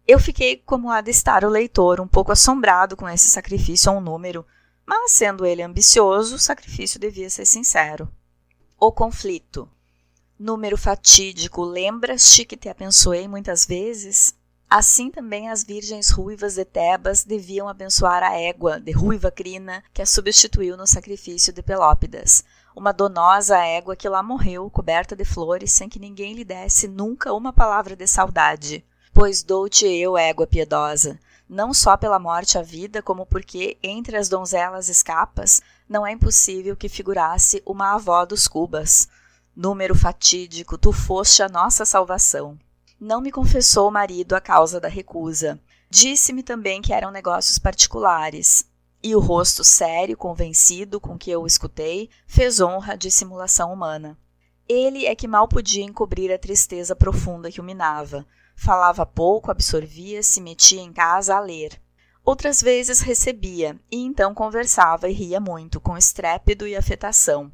[0.08, 3.96] Eu fiquei, como há de estar o leitor, um pouco assombrado com esse sacrifício a
[3.96, 4.46] um número,
[4.86, 8.08] mas, sendo ele ambicioso, o sacrifício devia ser sincero.
[8.80, 9.68] O conflito.
[10.38, 14.36] Número fatídico, lembras-te que te abençoei muitas vezes?
[14.70, 20.02] Assim também as virgens ruivas de Tebas deviam abençoar a égua de ruiva crina que
[20.04, 22.44] a substituiu no sacrifício de Pelópidas,
[22.76, 27.34] uma donosa égua que lá morreu coberta de flores sem que ninguém lhe desse nunca
[27.34, 28.86] uma palavra de saudade.
[29.18, 34.28] Pois dou-te eu, égua piedosa, não só pela morte à vida, como porque entre as
[34.28, 39.08] donzelas escapas não é impossível que figurasse uma avó dos Cubas.
[39.56, 42.60] Número fatídico, tu foste a nossa salvação.
[43.00, 45.62] Não me confessou o marido a causa da recusa.
[45.90, 48.70] Disse-me também que eram negócios particulares.
[49.02, 54.18] E o rosto sério, convencido com que eu o escutei, fez honra à dissimulação humana.
[54.68, 58.26] Ele é que mal podia encobrir a tristeza profunda que o minava.
[58.56, 61.80] Falava pouco, absorvia, se metia em casa a ler.
[62.24, 67.52] Outras vezes recebia, e então conversava e ria muito, com estrépito e afetação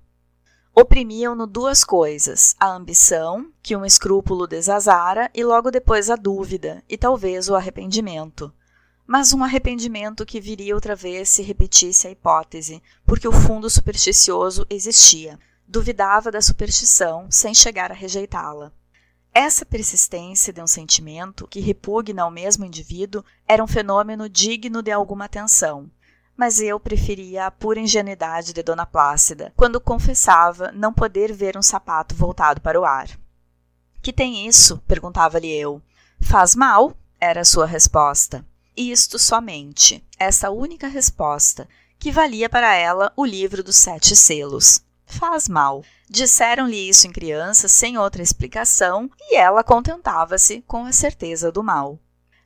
[0.74, 6.98] oprimiam-no duas coisas: a ambição, que um escrúpulo desazara, e logo depois a dúvida, e
[6.98, 8.54] talvez o arrependimento.
[9.06, 14.66] Mas um arrependimento que viria outra vez se repetisse a hipótese, porque o fundo supersticioso
[14.70, 15.38] existia.
[15.68, 18.72] Duvidava da superstição sem chegar a rejeitá-la.
[19.34, 24.92] Essa persistência de um sentimento que repugna ao mesmo indivíduo era um fenômeno digno de
[24.92, 25.90] alguma atenção.
[26.36, 31.62] mas eu preferia a pura ingenuidade de Dona Plácida, quando confessava não poder ver um
[31.62, 33.08] sapato voltado para o ar.
[34.02, 34.80] Que tem isso?
[34.88, 35.80] perguntava-lhe eu.
[36.20, 36.98] Faz mal?
[37.20, 38.44] era a sua resposta.
[38.76, 44.82] Isto somente, essa única resposta, que valia para ela o livro dos sete selos.
[45.12, 45.84] Faz mal.
[46.10, 52.00] Disseram-lhe isso em criança sem outra explicação e ela contentava-se com a certeza do mal.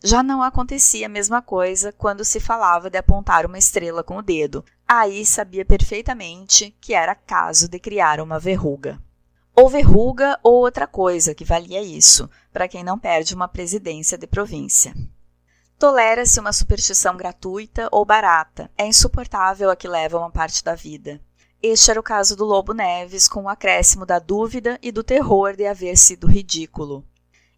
[0.03, 4.21] Já não acontecia a mesma coisa quando se falava de apontar uma estrela com o
[4.21, 4.65] dedo.
[4.87, 8.99] Aí sabia perfeitamente que era caso de criar uma verruga.
[9.55, 14.25] Ou verruga ou outra coisa que valia isso, para quem não perde uma presidência de
[14.25, 14.93] província.
[15.77, 18.71] Tolera-se uma superstição gratuita ou barata.
[18.75, 21.21] É insuportável a que leva uma parte da vida.
[21.61, 25.55] Este era o caso do Lobo Neves, com o acréscimo da dúvida e do terror
[25.55, 27.03] de haver sido ridículo.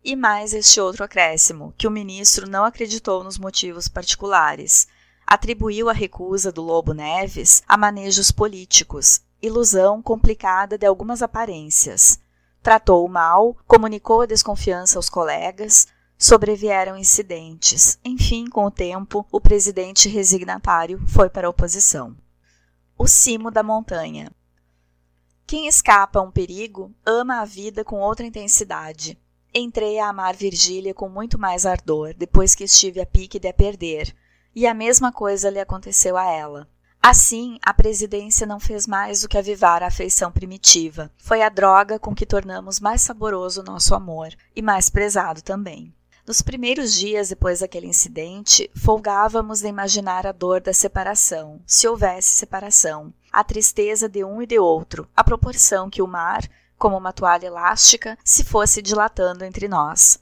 [0.04, 4.88] E mais este outro acréscimo, que o ministro não acreditou nos motivos particulares.
[5.26, 12.20] Atribuiu a recusa do Lobo Neves a manejos políticos, ilusão complicada de algumas aparências.
[12.64, 18.00] Tratou-o mal, comunicou a desconfiança aos colegas, sobrevieram incidentes.
[18.04, 22.16] Enfim, com o tempo, o presidente resignatário foi para a oposição.
[23.00, 24.32] O cimo da montanha.
[25.46, 29.16] Quem escapa a um perigo ama a vida com outra intensidade.
[29.54, 33.54] Entrei a amar Virgília com muito mais ardor depois que estive a pique de a
[33.54, 34.16] perder,
[34.56, 36.68] e a mesma coisa lhe aconteceu a ela.
[37.00, 41.12] Assim, a presidência não fez mais do que avivar a afeição primitiva.
[41.18, 45.94] Foi a droga com que tornamos mais saboroso o nosso amor, e mais prezado também.
[46.28, 52.32] Nos primeiros dias depois daquele incidente, folgávamos de imaginar a dor da separação, se houvesse
[52.32, 56.46] separação, a tristeza de um e de outro, à proporção que o mar,
[56.78, 60.20] como uma toalha elástica, se fosse dilatando entre nós.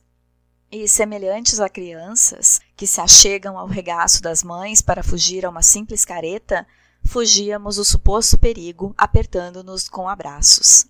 [0.72, 5.64] E, semelhantes a crianças que se achegam ao regaço das mães para fugir a uma
[5.64, 6.68] simples careta,
[7.04, 10.86] fugíamos o suposto perigo, apertando-nos com abraços.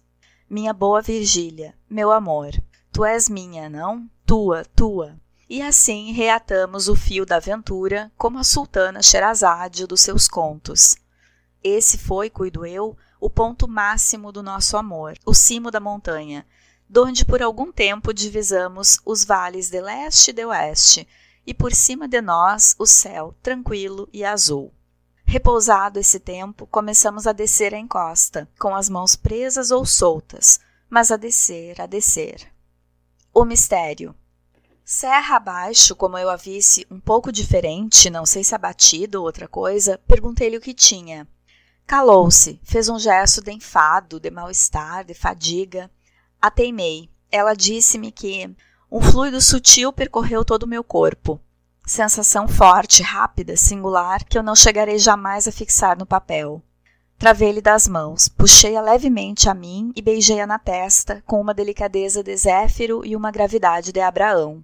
[0.50, 2.52] Minha boa Virgília, meu amor,
[2.92, 4.10] tu és minha, não?
[4.26, 5.20] Tua, tua.
[5.48, 10.96] E assim reatamos o fio da aventura como a sultana Sherazade dos seus contos.
[11.64, 16.44] Esse foi, cuido eu, o ponto máximo do nosso amor, o cimo da montanha,
[16.90, 21.08] donde por algum tempo divisamos os vales de leste e de oeste,
[21.46, 24.74] e por cima de nós o céu tranquilo e azul.
[25.24, 30.60] Repousado esse tempo, começamos a descer a encosta, com as mãos presas ou soltas,
[30.90, 32.55] mas a descer, a descer.
[33.38, 34.16] O mistério.
[34.82, 39.46] Serra abaixo, como eu a visse um pouco diferente, não sei se abatido ou outra
[39.46, 41.28] coisa, perguntei-lhe o que tinha.
[41.86, 45.92] Calou-se, fez um gesto de enfado, de mal-estar, de fadiga.
[46.42, 47.10] A teimei.
[47.30, 48.56] Ela disse-me que
[48.90, 51.38] um fluido sutil percorreu todo o meu corpo.
[51.86, 56.64] Sensação forte, rápida, singular, que eu não chegarei jamais a fixar no papel.
[57.26, 62.38] Travei-lhe das mãos, puxei-a levemente a mim e beijei-a na testa, com uma delicadeza de
[62.38, 64.64] Zéfiro e uma gravidade de Abraão.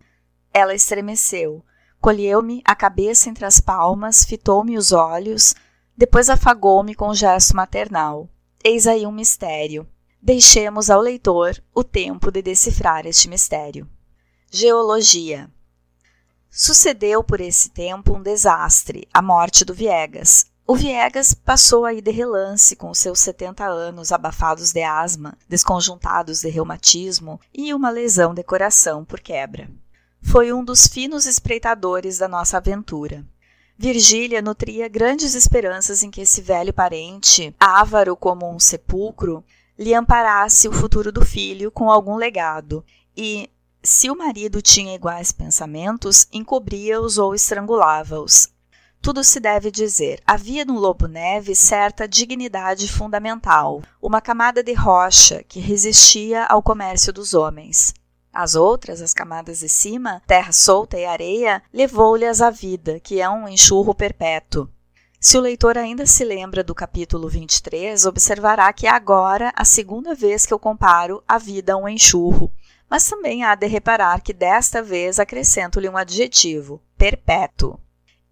[0.53, 1.65] Ela estremeceu,
[1.99, 5.55] colheu-me a cabeça entre as palmas, fitou-me os olhos,
[5.97, 8.29] depois afagou-me com um gesto maternal.
[8.63, 9.87] Eis aí um mistério.
[10.21, 13.89] Deixemos ao leitor o tempo de decifrar este mistério.
[14.51, 15.49] Geologia.
[16.47, 20.50] Sucedeu por esse tempo um desastre, a morte do Viegas.
[20.71, 26.47] O Viegas passou aí de relance com seus 70 anos abafados de asma, desconjuntados de
[26.47, 29.69] reumatismo e uma lesão de coração por quebra.
[30.21, 33.25] Foi um dos finos espreitadores da nossa aventura.
[33.77, 39.43] Virgília nutria grandes esperanças em que esse velho parente, ávaro como um sepulcro,
[39.77, 42.81] lhe amparasse o futuro do filho com algum legado
[43.17, 43.49] e,
[43.83, 48.47] se o marido tinha iguais pensamentos, encobria-os ou estrangulava-os.
[49.01, 50.21] Tudo se deve dizer.
[50.27, 57.11] Havia no Lobo Neve certa dignidade fundamental, uma camada de rocha que resistia ao comércio
[57.11, 57.95] dos homens.
[58.31, 63.27] As outras, as camadas de cima, terra solta e areia, levou-lhes a vida, que é
[63.27, 64.69] um enxurro perpétuo.
[65.19, 70.13] Se o leitor ainda se lembra do capítulo 23, observará que é agora a segunda
[70.13, 72.51] vez que eu comparo a vida a um enxurro.
[72.87, 77.79] Mas também há de reparar que desta vez acrescento-lhe um adjetivo, perpétuo.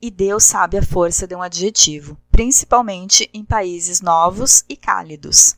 [0.02, 5.58] E Deus sabe a força de um adjetivo, principalmente em países novos e cálidos.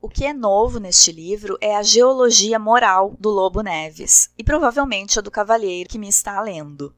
[0.00, 5.18] O que é novo neste livro é a geologia moral do Lobo Neves e provavelmente
[5.18, 6.94] a do cavalheiro que me está lendo.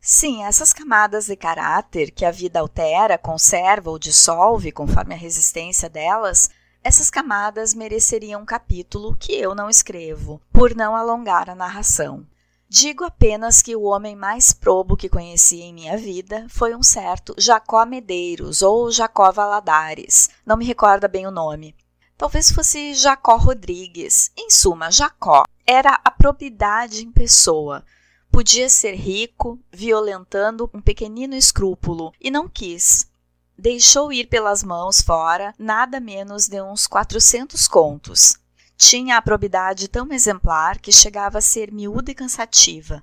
[0.00, 5.88] Sim, essas camadas de caráter que a vida altera, conserva ou dissolve conforme a resistência
[5.88, 6.50] delas,
[6.84, 12.26] essas camadas mereceriam um capítulo que eu não escrevo, por não alongar a narração.
[12.70, 17.34] Digo apenas que o homem mais probo que conheci em minha vida foi um certo
[17.38, 21.74] Jacó Medeiros ou Jacó Valadares, não me recorda bem o nome.
[22.18, 24.30] Talvez fosse Jacó Rodrigues.
[24.36, 27.82] Em suma, Jacó era a probidade em pessoa.
[28.30, 33.10] Podia ser rico, violentando um pequenino escrúpulo, e não quis.
[33.56, 38.38] Deixou ir pelas mãos fora nada menos de uns 400 contos.
[38.80, 43.02] Tinha a probidade tão exemplar que chegava a ser miúda e cansativa.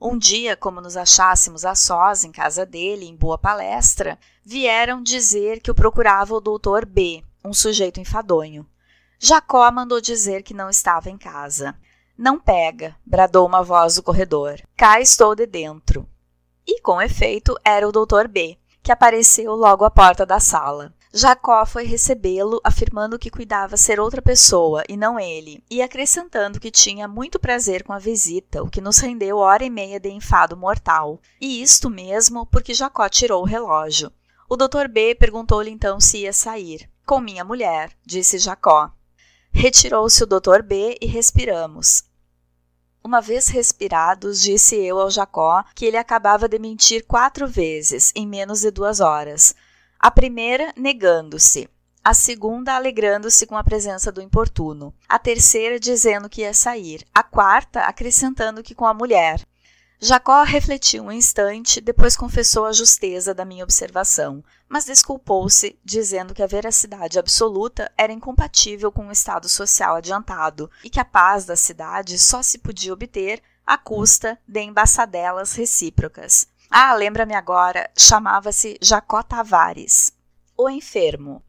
[0.00, 5.60] Um dia, como nos achássemos a sós em casa dele, em boa palestra, vieram dizer
[5.60, 8.64] que o procurava o doutor B, um sujeito enfadonho.
[9.18, 11.74] Jacó mandou dizer que não estava em casa.
[12.16, 14.62] Não pega, bradou uma voz do corredor.
[14.76, 16.08] Cá estou de dentro.
[16.64, 20.94] E com efeito era o doutor B, que apareceu logo à porta da sala.
[21.12, 26.70] Jacó foi recebê-lo, afirmando que cuidava ser outra pessoa e não ele, e acrescentando que
[26.70, 30.56] tinha muito prazer com a visita, o que nos rendeu hora e meia de enfado
[30.56, 31.20] mortal.
[31.40, 34.12] E isto mesmo porque Jacó tirou o relógio.
[34.48, 36.88] O doutor B perguntou-lhe então se ia sair.
[37.04, 38.92] Com minha mulher, disse Jacó.
[39.50, 42.04] Retirou-se o doutor B e respiramos.
[43.02, 48.28] Uma vez respirados, disse eu ao Jacó que ele acabava de mentir quatro vezes, em
[48.28, 49.56] menos de duas horas.
[50.02, 51.68] A primeira, negando-se.
[52.02, 54.94] A segunda, alegrando-se com a presença do importuno.
[55.06, 57.06] A terceira, dizendo que ia sair.
[57.14, 59.46] A quarta, acrescentando que com a mulher.
[59.98, 66.42] Jacó refletiu um instante, depois confessou a justeza da minha observação, mas desculpou-se, dizendo que
[66.42, 71.56] a veracidade absoluta era incompatível com o estado social adiantado e que a paz da
[71.56, 76.46] cidade só se podia obter à custa de embaçadelas recíprocas.
[76.70, 80.12] Ah, lembra-me agora, chamava-se Jacó Tavares.
[80.56, 81.42] O enfermo.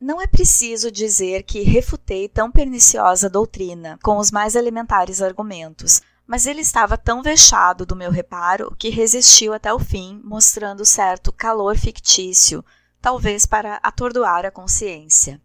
[0.00, 6.46] Não é preciso dizer que refutei tão perniciosa doutrina com os mais elementares argumentos, mas
[6.46, 11.76] ele estava tão vexado do meu reparo que resistiu até o fim, mostrando certo calor
[11.76, 12.64] fictício,
[13.00, 15.42] talvez para atordoar a consciência.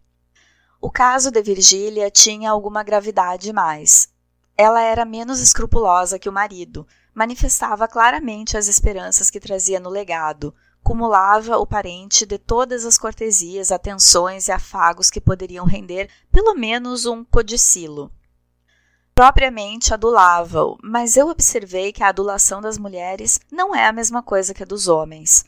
[0.79, 4.09] O caso de Virgília tinha alguma gravidade mais.
[4.55, 10.53] Ela era menos escrupulosa que o marido, manifestava claramente as esperanças que trazia no legado,
[10.83, 17.07] cumulava o parente de todas as cortesias, atenções e afagos que poderiam render pelo menos
[17.07, 18.11] um codicilo.
[19.15, 24.53] Propriamente adulava-o, mas eu observei que a adulação das mulheres não é a mesma coisa
[24.53, 25.45] que a dos homens.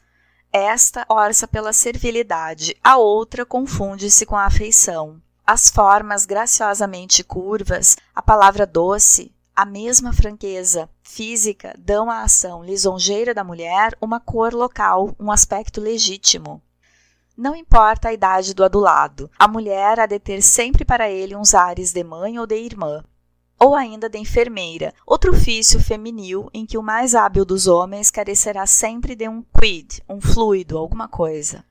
[0.52, 5.22] Esta orça pela servilidade, a outra confunde-se com a afeição.
[5.46, 13.34] As formas graciosamente curvas, a palavra doce, a mesma franqueza física dão à ação lisonjeira
[13.34, 16.62] da mulher uma cor local, um aspecto legítimo.
[17.36, 21.56] Não importa a idade do adulado, a mulher há de ter sempre para ele uns
[21.56, 23.04] ares de mãe ou de irmã,
[23.60, 28.68] ou ainda de enfermeira, outro ofício feminil em que o mais hábil dos homens carecerá
[28.68, 31.66] sempre de um quid, um fluido, alguma coisa.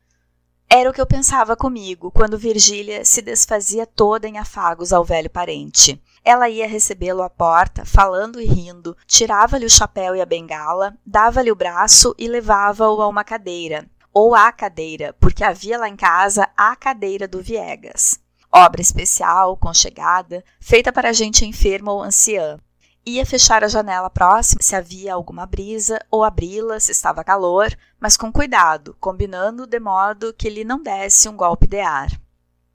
[0.69, 5.31] Era o que eu pensava comigo quando Virgília se desfazia toda em afagos ao velho
[5.31, 6.03] parente.
[6.29, 11.53] Ela ia recebê-lo à porta, falando e rindo, tirava-lhe o chapéu e a bengala, dava-lhe
[11.53, 16.49] o braço e levava-o a uma cadeira, ou à cadeira, porque havia lá em casa
[16.57, 18.19] a cadeira do Viegas.
[18.51, 22.59] Obra especial, conchegada, feita para gente enferma ou anciã.
[23.07, 28.17] Ia fechar a janela próxima se havia alguma brisa, ou abri-la se estava calor, mas
[28.17, 32.09] com cuidado, combinando de modo que lhe não desse um golpe de ar.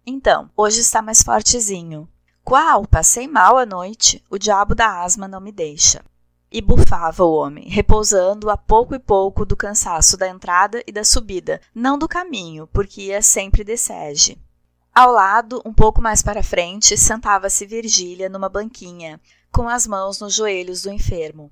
[0.05, 2.07] Então, hoje está mais fortezinho.
[2.43, 2.85] Qual?
[2.87, 4.23] Passei mal a noite.
[4.29, 6.03] O diabo da asma não me deixa.
[6.51, 11.03] E bufava o homem, repousando a pouco e pouco do cansaço da entrada e da
[11.03, 14.37] subida, não do caminho, porque ia sempre de sege.
[14.93, 20.33] Ao lado, um pouco mais para frente, sentava-se Virgília numa banquinha, com as mãos nos
[20.33, 21.49] joelhos do enfermo.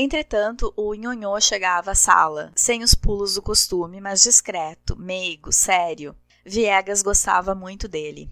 [0.00, 6.16] Entretanto, o nhonhô chegava à sala, sem os pulos do costume, mas discreto, meigo, sério.
[6.46, 8.30] Viegas gostava muito dele.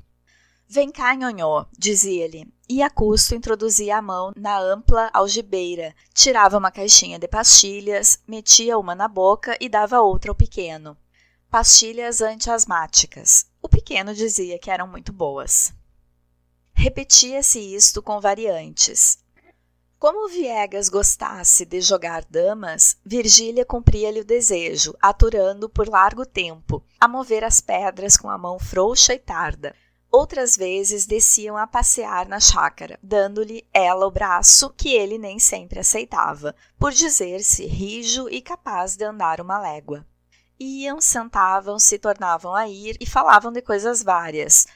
[0.69, 6.73] Vem cá, nhonhô, dizia-lhe, e a custo introduzia a mão na ampla algibeira, tirava uma
[6.73, 10.97] caixinha de pastilhas, metia uma na boca e dava outra ao pequeno.
[11.49, 13.47] Pastilhas antiasmáticas.
[13.63, 15.73] O pequeno dizia que eram muito boas.
[16.75, 19.19] Repetia-se isto com variantes.
[20.01, 27.07] Como Viegas gostasse de jogar damas, Virgília cumpria-lhe o desejo, aturando por largo tempo, a
[27.07, 29.75] mover as pedras com a mão frouxa e tarda.
[30.11, 35.81] Outras vezes desciam a passear na chácara, dando-lhe ela o braço, que ele nem sempre
[35.81, 40.07] aceitava, por dizer-se rijo e capaz de andar uma légua.
[40.59, 44.67] Iam, sentavam-se, tornavam a ir e falavam de coisas várias,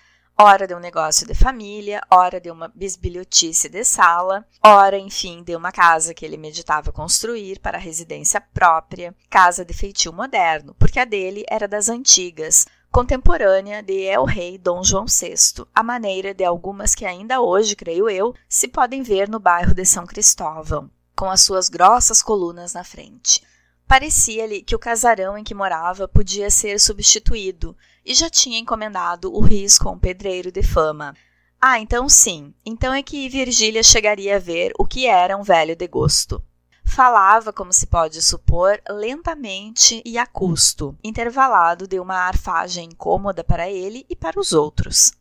[0.42, 5.54] ora de um negócio de família, ora de uma bisbilhotice de sala, ora, enfim, de
[5.54, 11.04] uma casa que ele meditava construir para residência própria, casa de feitio moderno, porque a
[11.04, 16.94] dele era das antigas, contemporânea de El Rei Dom João VI, a maneira de algumas
[16.94, 21.42] que ainda hoje, creio eu, se podem ver no bairro de São Cristóvão, com as
[21.42, 23.42] suas grossas colunas na frente.
[23.86, 29.40] Parecia-lhe que o casarão em que morava podia ser substituído e já tinha encomendado o
[29.40, 31.14] risco a um pedreiro de fama.
[31.60, 35.76] Ah, então sim, então é que Virgília chegaria a ver o que era um velho
[35.76, 36.42] de gosto.
[36.90, 43.70] Falava, como se pode supor, lentamente e a custo, intervalado de uma arfagem incômoda para
[43.70, 45.12] ele e para os outros.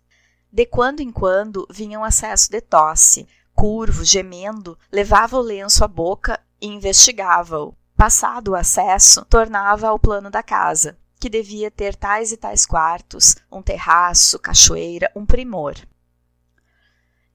[0.51, 5.87] De quando em quando vinha um acesso de tosse, curvo, gemendo, levava o lenço à
[5.87, 12.31] boca e investigava-o, Passado o acesso, tornava ao plano da casa, que devia ter tais
[12.31, 15.75] e tais quartos, um terraço, cachoeira, um primor.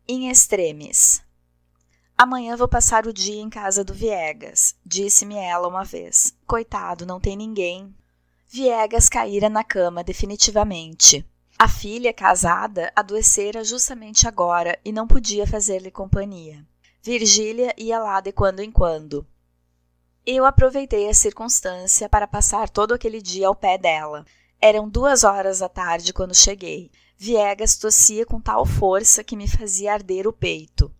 [0.09, 1.23] Em extremes.
[2.16, 6.32] Amanhã vou passar o dia em casa do Viegas, disse-me ela uma vez.
[6.46, 7.92] Coitado, não tem ninguém.
[8.48, 11.28] Viegas caíra na cama definitivamente.
[11.58, 16.64] A filha, casada, adoecera justamente agora e não podia fazer-lhe companhia.
[17.02, 19.26] Virgília ia lá de quando em quando.
[20.24, 24.24] Eu aproveitei a circunstância para passar todo aquele dia ao pé dela.
[24.60, 26.92] Eram duas horas da tarde quando cheguei.
[27.18, 30.94] Viegas tossia com tal força que me fazia arder o peito.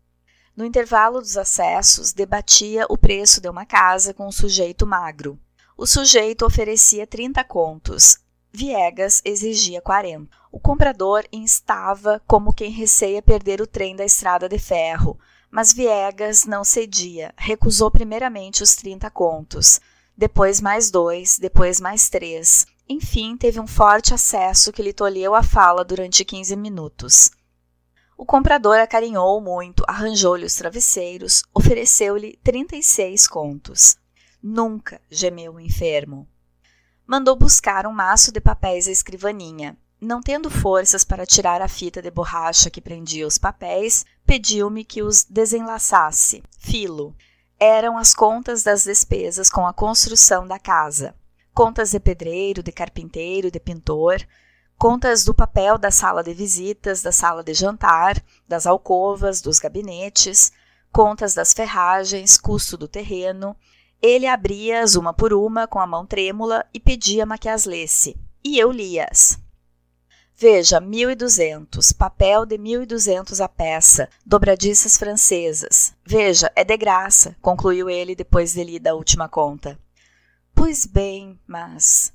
[0.57, 5.37] No intervalo dos acessos, debatia o preço de uma casa com um sujeito magro.
[5.77, 8.19] O sujeito oferecia 30 contos.
[8.53, 10.31] Viegas exigia 40.
[10.53, 15.19] O comprador instava como quem receia perder o trem da estrada de ferro,
[15.51, 19.81] mas Viegas não cedia, recusou primeiramente os 30 contos,
[20.17, 22.65] depois mais dois, depois mais três.
[22.89, 27.33] Enfim, teve um forte acesso que lhe tolheu a fala durante 15 minutos.
[28.17, 33.97] O comprador acarinhou muito, arranjou-lhe os travesseiros, ofereceu-lhe 36 contos.
[34.43, 36.29] Nunca, gemeu o enfermo.
[37.07, 39.77] Mandou buscar um maço de papéis à escrivaninha.
[40.01, 45.03] Não tendo forças para tirar a fita de borracha que prendia os papéis, pediu-me que
[45.03, 46.43] os desenlaçasse.
[46.59, 47.15] Filo.
[47.59, 51.15] Eram as contas das despesas com a construção da casa.
[51.53, 54.25] Contas de pedreiro, de carpinteiro, de pintor,
[54.85, 60.53] contas do papel da sala de visitas, da sala de jantar, das alcovas, dos gabinetes,
[60.93, 63.57] contas das ferragens, custo do terreno.
[64.03, 68.15] Ele abria-as uma por uma com a mão trêmula e pedia-me que as lesse.
[68.45, 69.39] E eu lia-as.
[70.37, 75.95] Veja, 1.200, papel de 1.200 a peça, dobradiças francesas.
[76.05, 79.79] Veja, é de graça, concluiu ele depois de lida a última conta.
[80.55, 82.14] Pois bem, mas.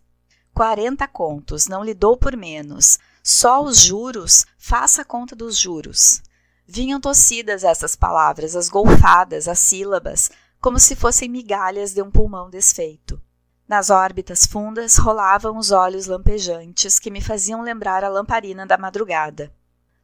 [0.59, 2.99] 40 contos, não lhe dou por menos.
[3.23, 6.21] Só os juros, faça a conta dos juros.
[6.67, 10.29] Vinham tossidas essas palavras, as golfadas, as sílabas,
[10.59, 13.21] como se fossem migalhas de um pulmão desfeito.
[13.65, 19.53] Nas órbitas fundas rolavam os olhos lampejantes que me faziam lembrar a lamparina da madrugada.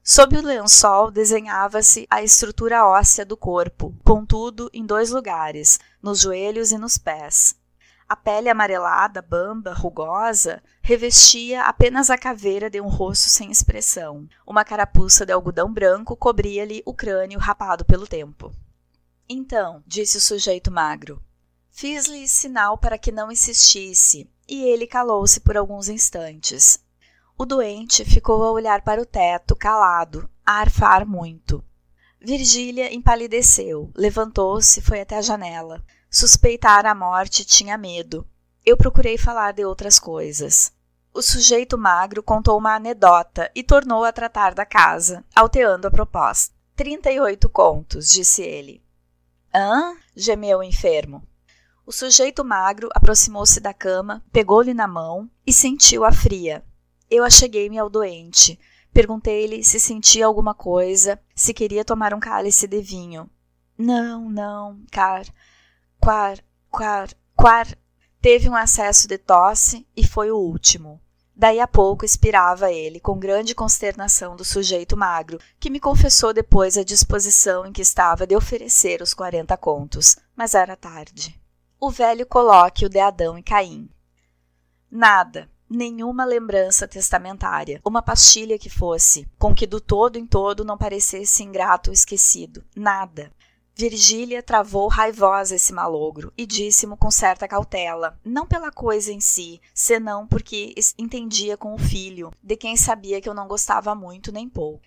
[0.01, 6.71] Sob o lençol desenhava-se a estrutura óssea do corpo, contudo em dois lugares, nos joelhos
[6.71, 7.57] e nos pés.
[8.07, 14.27] A pele amarelada, bamba, rugosa, revestia apenas a caveira de um rosto sem expressão.
[14.45, 18.53] Uma carapuça de algodão branco cobria-lhe o crânio rapado pelo tempo.
[19.27, 21.19] Então, disse o sujeito magro,
[21.71, 26.79] Fiz-lhe sinal para que não insistisse, e ele calou-se por alguns instantes.
[27.37, 31.63] O doente ficou a olhar para o teto, calado, a arfar muito.
[32.25, 35.83] Virgília empalideceu, levantou-se, foi até a janela.
[36.09, 38.27] Suspeitar a morte tinha medo.
[38.65, 40.73] Eu procurei falar de outras coisas.
[41.13, 46.51] O sujeito magro contou uma anedota e tornou a tratar da casa, alteando a proposta.
[46.75, 48.83] Trinta e oito contos, disse ele.
[49.53, 49.95] Hã?
[50.15, 51.21] gemeu o enfermo.
[51.85, 56.65] O sujeito magro aproximou-se da cama, pegou-lhe na mão e sentiu-a fria.
[57.07, 58.59] Eu acheguei-me ao doente.
[58.95, 63.29] Perguntei-lhe se sentia alguma coisa, se queria tomar um cálice de vinho.
[63.77, 65.25] Não, não, car,
[65.99, 66.39] quar,
[66.71, 67.67] quar, quar.
[68.21, 71.01] Teve um acesso de tosse e foi o último.
[71.35, 76.77] Daí a pouco expirava ele, com grande consternação do sujeito magro, que me confessou depois
[76.77, 81.37] a disposição em que estava de oferecer os quarenta contos, mas era tarde
[81.79, 83.89] o velho colóquio de Adão e Caim.
[84.89, 90.77] Nada, nenhuma lembrança testamentária, uma pastilha que fosse, com que do todo em todo não
[90.77, 93.31] parecesse ingrato ou esquecido, nada.
[93.77, 99.59] Virgília travou raivosa esse malogro e disse-mo com certa cautela, não pela coisa em si,
[99.73, 104.47] senão porque entendia com o filho, de quem sabia que eu não gostava muito nem
[104.47, 104.81] pouco.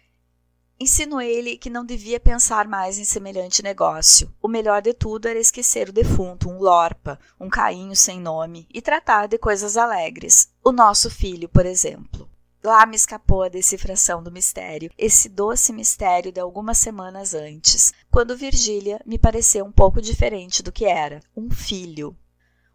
[0.80, 4.32] Insinuei-lhe que não devia pensar mais em semelhante negócio.
[4.40, 8.80] O melhor de tudo era esquecer o defunto, um lorpa, um cainho sem nome, e
[8.80, 10.48] tratar de coisas alegres.
[10.68, 12.28] O nosso filho, por exemplo.
[12.62, 18.36] Lá me escapou a decifração do mistério, esse doce mistério de algumas semanas antes, quando
[18.36, 22.14] Virgília me pareceu um pouco diferente do que era, um filho,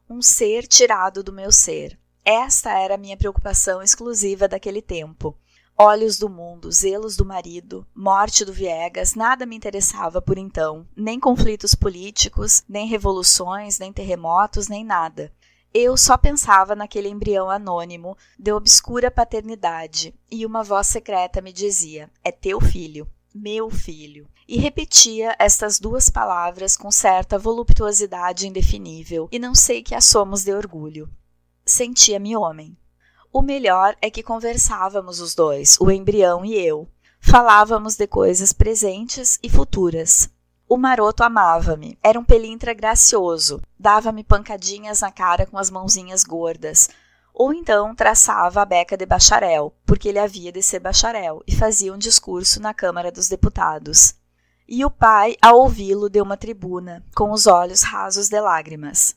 [0.09, 1.99] um ser tirado do meu ser.
[2.25, 5.37] Esta era a minha preocupação exclusiva daquele tempo.
[5.77, 11.19] Olhos do mundo, zelos do marido, morte do Viegas, nada me interessava por então, nem
[11.19, 15.31] conflitos políticos, nem revoluções, nem terremotos, nem nada.
[15.73, 22.11] Eu só pensava naquele embrião anônimo de obscura paternidade, e uma voz secreta me dizia:
[22.23, 24.29] É teu filho, meu filho.
[24.47, 30.53] E repetia estas duas palavras com certa voluptuosidade indefinível, e não sei que assomos de
[30.53, 31.09] orgulho.
[31.65, 32.77] Sentia-me homem.
[33.31, 36.87] O melhor é que conversávamos os dois, o embrião e eu.
[37.19, 40.29] Falávamos de coisas presentes e futuras,
[40.73, 41.97] o maroto amava-me.
[42.01, 43.61] Era um pelintra gracioso.
[43.77, 46.89] Dava-me pancadinhas na cara com as mãozinhas gordas.
[47.31, 51.93] Ou então traçava a beca de bacharel, porque ele havia de ser bacharel, e fazia
[51.93, 54.15] um discurso na Câmara dos Deputados.
[54.67, 59.15] E o pai, ao ouvi-lo, deu uma tribuna, com os olhos rasos de lágrimas.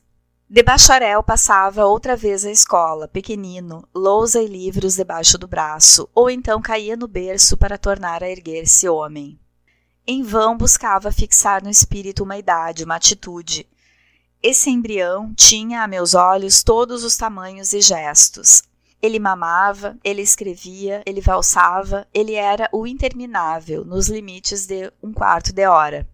[0.49, 6.29] De bacharel passava outra vez à escola, pequenino, lousa e livros debaixo do braço, ou
[6.29, 9.39] então caía no berço para tornar a erguer-se homem.
[10.09, 13.67] Em vão buscava fixar no espírito uma idade, uma atitude.
[14.41, 18.63] Esse embrião tinha a meus olhos todos os tamanhos e gestos.
[19.01, 25.51] Ele mamava, ele escrevia, ele valsava, ele era o interminável, nos limites de um quarto
[25.51, 26.07] de hora.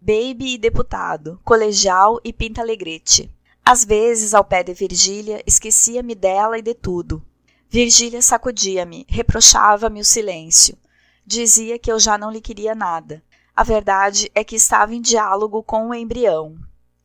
[0.00, 3.28] Baby e deputado, colegial e pinta-alegrete.
[3.64, 7.20] Às vezes, ao pé de Virgília, esquecia-me dela e de tudo.
[7.68, 10.78] Virgília sacudia-me, reprochava-me o silêncio.
[11.26, 13.20] Dizia que eu já não lhe queria nada.
[13.60, 16.56] A verdade é que estava em diálogo com o embrião.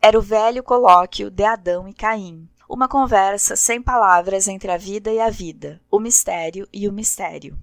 [0.02, 5.12] Era o velho colóquio de Adão e Caim, uma conversa sem palavras entre a vida
[5.12, 7.60] e a vida, o mistério e o mistério.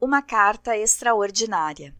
[0.00, 1.94] Uma carta extraordinária.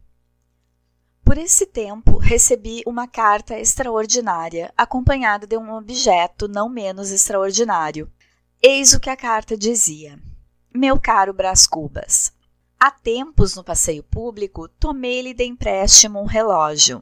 [1.22, 8.10] Por esse tempo, recebi uma carta extraordinária, acompanhada de um objeto não menos extraordinário.
[8.62, 10.18] Eis o que a carta dizia:
[10.74, 12.32] Meu caro Brás Cubas,
[12.84, 17.00] Há tempos no passeio público, tomei-lhe de empréstimo um relógio.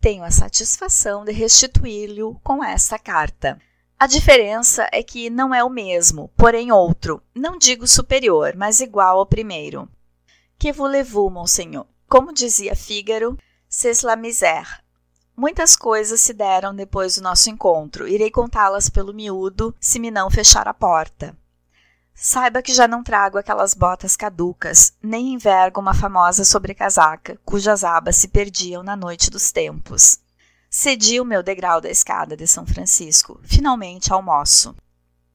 [0.00, 3.56] Tenho a satisfação de restituí-lhe com esta carta.
[3.96, 9.20] A diferença é que não é o mesmo, porém outro, não digo superior, mas igual
[9.20, 9.88] ao primeiro.
[10.58, 11.86] Que voulez-vous, monseigneur?
[12.08, 13.38] Como dizia Fígaro,
[13.68, 14.82] c'est la misère.
[15.36, 18.08] Muitas coisas se deram depois do nosso encontro.
[18.08, 21.38] Irei contá-las pelo miúdo, se me não fechar a porta.
[22.14, 28.16] Saiba que já não trago aquelas botas caducas, nem envergo uma famosa sobrecasaca, cujas abas
[28.16, 30.20] se perdiam na noite dos tempos.
[30.70, 33.40] Cedi o meu degrau da escada de São Francisco.
[33.42, 34.74] Finalmente almoço.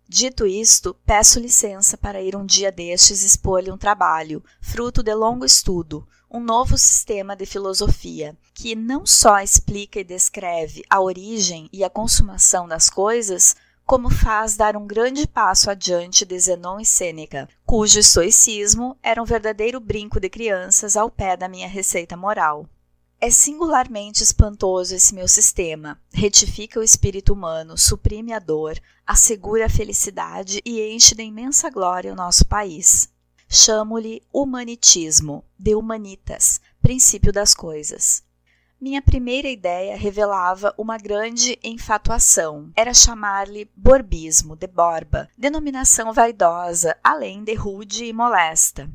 [0.07, 5.45] Dito isto, peço licença para ir um dia destes expor-lhe um trabalho, fruto de longo
[5.45, 11.83] estudo, um novo sistema de filosofia, que não só explica e descreve a origem e
[11.83, 13.55] a consumação das coisas,
[13.89, 19.25] como faz dar um grande passo adiante de Zenon e Sêneca, cujo estoicismo era um
[19.25, 22.67] verdadeiro brinco de crianças ao pé da minha receita moral.
[23.19, 25.99] É singularmente espantoso esse meu sistema.
[26.13, 32.13] Retifica o espírito humano, suprime a dor, assegura a felicidade e enche de imensa glória
[32.13, 33.09] o nosso país.
[33.47, 38.21] Chamo-lhe humanitismo, de humanitas, princípio das coisas.
[38.81, 42.71] Minha primeira ideia revelava uma grande enfatuação.
[42.77, 48.89] Era chamar-lhe borbismo, de borba, denominação vaidosa, além de rude e molesta.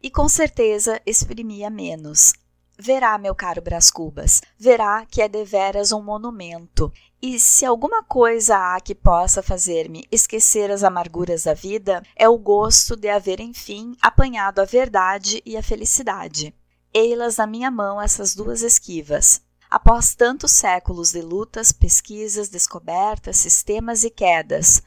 [0.00, 2.32] E com certeza exprimia menos.
[2.78, 6.92] Verá, meu caro Brás Cubas, verá que é deveras um monumento.
[7.20, 12.38] E se alguma coisa há que possa fazer-me esquecer as amarguras da vida, é o
[12.38, 16.54] gosto de haver, enfim, apanhado a verdade e a felicidade.
[16.92, 19.40] Ei-las na minha mão essas duas esquivas.
[19.70, 24.82] Após tantos séculos de lutas, pesquisas, descobertas, sistemas e quedas,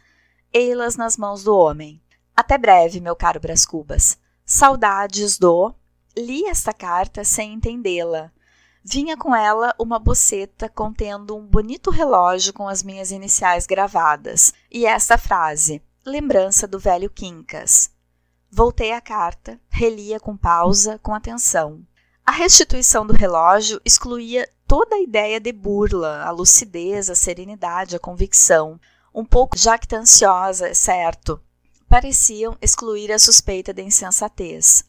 [0.51, 2.01] ei-las nas mãos do homem.
[2.35, 4.17] Até breve, meu caro Brás Cubas.
[4.45, 5.73] Saudades do.
[6.17, 8.29] Li esta carta sem entendê-la.
[8.83, 14.85] Vinha com ela uma boceta contendo um bonito relógio com as minhas iniciais gravadas e
[14.85, 17.89] esta frase: Lembrança do velho Quincas.
[18.51, 21.81] Voltei a carta, relia com pausa, com atenção.
[22.25, 27.99] A restituição do relógio excluía toda a ideia de burla, a lucidez, a serenidade, a
[27.99, 28.79] convicção,
[29.13, 31.41] um pouco jactanciosa, é certo,
[31.89, 34.85] pareciam excluir a suspeita de insensatez.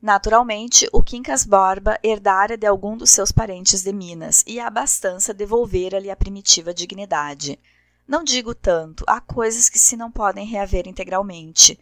[0.00, 5.34] Naturalmente, o Quincas Borba herdara de algum dos seus parentes de Minas e a abastança
[5.34, 7.58] devolvera-lhe a primitiva dignidade.
[8.06, 11.78] Não digo tanto, há coisas que se não podem reaver integralmente.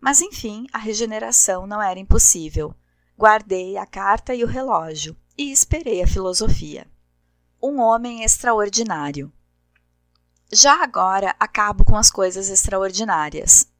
[0.00, 2.74] Mas enfim, a regeneração não era impossível.
[3.20, 6.86] Guardei a carta e o relógio e esperei a filosofia.
[7.62, 9.30] Um homem extraordinário.
[10.50, 13.70] Já agora acabo com as coisas extraordinárias.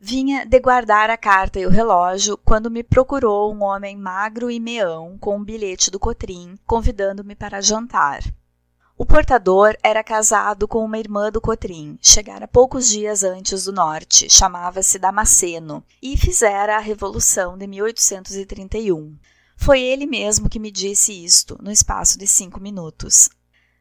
[0.00, 4.58] Vinha de guardar a carta e o relógio quando me procurou um homem magro e
[4.58, 8.18] meão com um bilhete do Cotrim convidando-me para jantar.
[9.00, 14.28] O portador era casado com uma irmã do Cotrim, chegara poucos dias antes do norte,
[14.28, 19.16] chamava-se Damasceno, e fizera a Revolução de 1831.
[19.56, 23.30] Foi ele mesmo que me disse isto, no espaço de cinco minutos.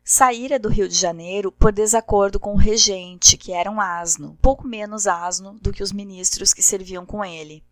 [0.04, 4.68] Saíra do Rio de Janeiro por desacordo com o regente, que era um asno, pouco
[4.68, 7.64] menos asno do que os ministros que serviam com ele.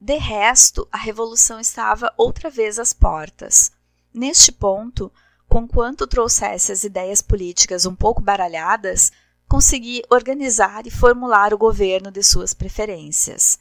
[0.00, 3.70] De resto, a revolução estava outra vez às portas.
[4.14, 5.12] Neste ponto,
[5.52, 9.12] conquanto trouxesse as ideias políticas um pouco baralhadas,
[9.46, 13.58] consegui organizar e formular o governo de suas preferências.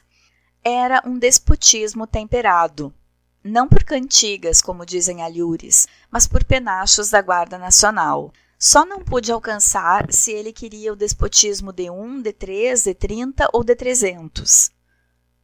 [0.63, 2.93] Era um despotismo temperado,
[3.43, 8.31] não por cantigas, como dizem alhures, mas por penachos da Guarda Nacional.
[8.57, 13.49] Só não pude alcançar se ele queria o despotismo de um, de três, de trinta
[13.51, 14.71] ou de trezentos.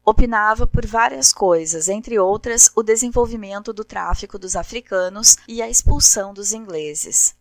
[0.09, 6.33] Opinava por várias coisas, entre outras, o desenvolvimento do tráfico dos africanos e a expulsão
[6.33, 7.35] dos ingleses.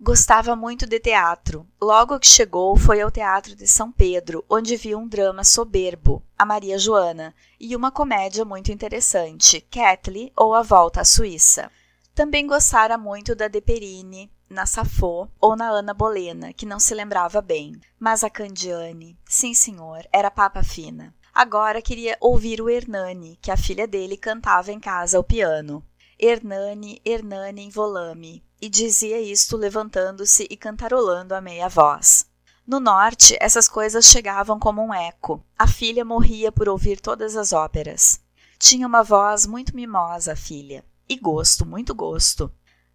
[0.00, 1.66] Gostava muito de teatro.
[1.82, 6.46] Logo que chegou, foi ao Teatro de São Pedro, onde viu um drama soberbo, A
[6.46, 11.68] Maria Joana, e uma comédia muito interessante, Catley ou A Volta à Suíça.
[12.14, 17.42] Também gostara muito da Deperini, na Safo ou na Ana Bolena, que não se lembrava
[17.42, 17.72] bem.
[17.98, 21.12] Mas a Candiane, sim senhor, era papa fina.
[21.38, 25.86] Agora queria ouvir o Hernani, que a filha dele cantava em casa ao piano.
[26.18, 32.26] Hernani, Hernani em volame, e dizia isto levantando-se e cantarolando a meia voz.
[32.66, 35.40] No norte, essas coisas chegavam como um eco.
[35.56, 38.20] A filha morria por ouvir todas as óperas.
[38.58, 42.50] Tinha uma voz muito mimosa, a filha, e gosto, muito gosto.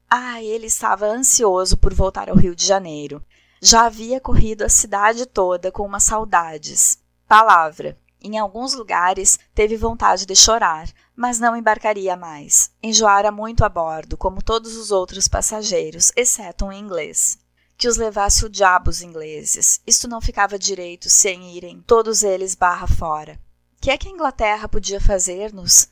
[0.10, 3.24] Ah, ele estava ansioso por voltar ao Rio de Janeiro.
[3.62, 7.02] Já havia corrido a cidade toda com umas saudades.
[7.26, 8.03] Palavra.
[8.26, 12.72] Em alguns lugares teve vontade de chorar, mas não embarcaria mais.
[12.82, 17.38] Enjoara muito a bordo, como todos os outros passageiros, exceto um inglês.
[17.76, 19.82] Que os levasse o diabo os ingleses.
[19.86, 23.38] Isto não ficava direito sem irem todos eles barra fora.
[23.82, 25.90] Que é que a Inglaterra podia fazer-nos?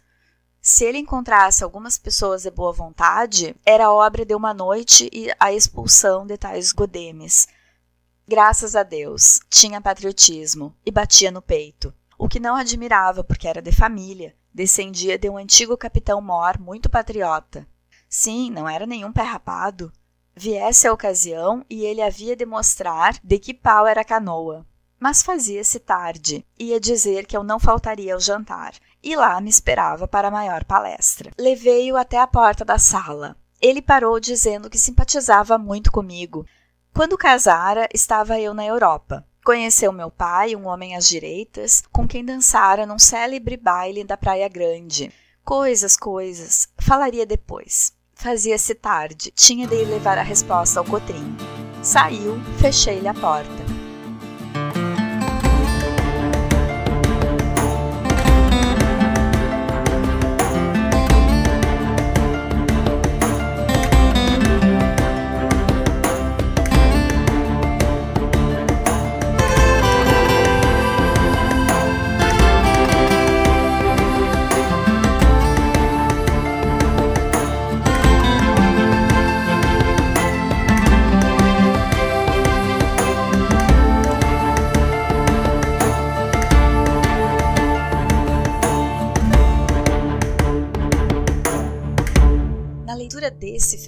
[0.61, 5.51] Se ele encontrasse algumas pessoas de boa vontade, era obra de uma noite e a
[5.51, 7.45] expulsão de tais godemes.
[8.25, 13.63] Graças a Deus, tinha patriotismo e batia no peito o que não admirava porque era
[13.63, 17.67] de família, descendia de um antigo capitão mor muito patriota.
[18.07, 19.91] Sim, não era nenhum pé rapado.
[20.35, 24.63] Viesse a ocasião e ele havia de mostrar de que pau era a canoa.
[24.99, 30.07] Mas fazia-se tarde, ia dizer que eu não faltaria ao jantar, e lá me esperava
[30.07, 31.31] para a maior palestra.
[31.39, 33.35] Levei-o até a porta da sala.
[33.59, 36.45] Ele parou dizendo que simpatizava muito comigo.
[36.93, 39.25] Quando casara, estava eu na Europa.
[39.43, 44.47] Conheceu meu pai, um homem às direitas, com quem dançara num célebre baile da Praia
[44.47, 45.11] Grande.
[45.43, 46.67] Coisas, coisas.
[46.77, 47.91] Falaria depois.
[48.13, 51.35] Fazia-se tarde, tinha de ir levar a resposta ao Cotrim.
[51.81, 53.60] Saiu, fechei-lhe a porta.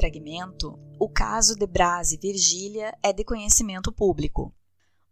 [0.03, 4.53] Fragmento, o caso de Brás e Virgília é de conhecimento público.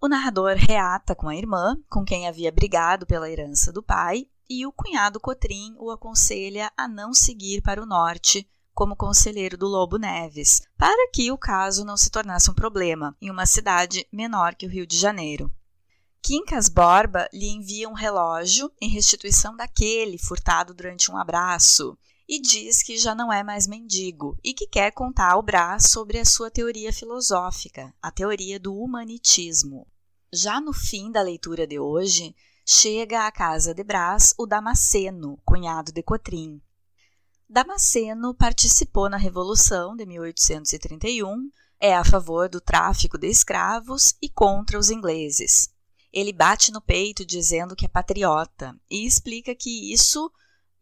[0.02, 4.66] O narrador reata com a irmã, com quem havia brigado pela herança do pai, e
[4.66, 9.98] o cunhado Cotrim o aconselha a não seguir para o norte como conselheiro do Lobo
[9.98, 14.66] Neves, para que o caso não se tornasse um problema em uma cidade menor que
[14.66, 15.50] o Rio de Janeiro.
[16.22, 21.98] Quincas Borba lhe envia um relógio em restituição daquele furtado durante um abraço
[22.32, 26.18] e diz que já não é mais mendigo e que quer contar ao Brás sobre
[26.18, 29.86] a sua teoria filosófica, a teoria do humanitismo.
[30.32, 32.34] Já no fim da leitura de hoje,
[32.66, 36.62] chega à casa de Brás o Damasceno, cunhado de Cotrim.
[37.50, 41.52] Damasceno participou na Revolução de 1831,
[41.82, 45.70] é a favor do tráfico de escravos e contra os ingleses.
[46.14, 50.32] Ele bate no peito dizendo que é patriota e explica que isso,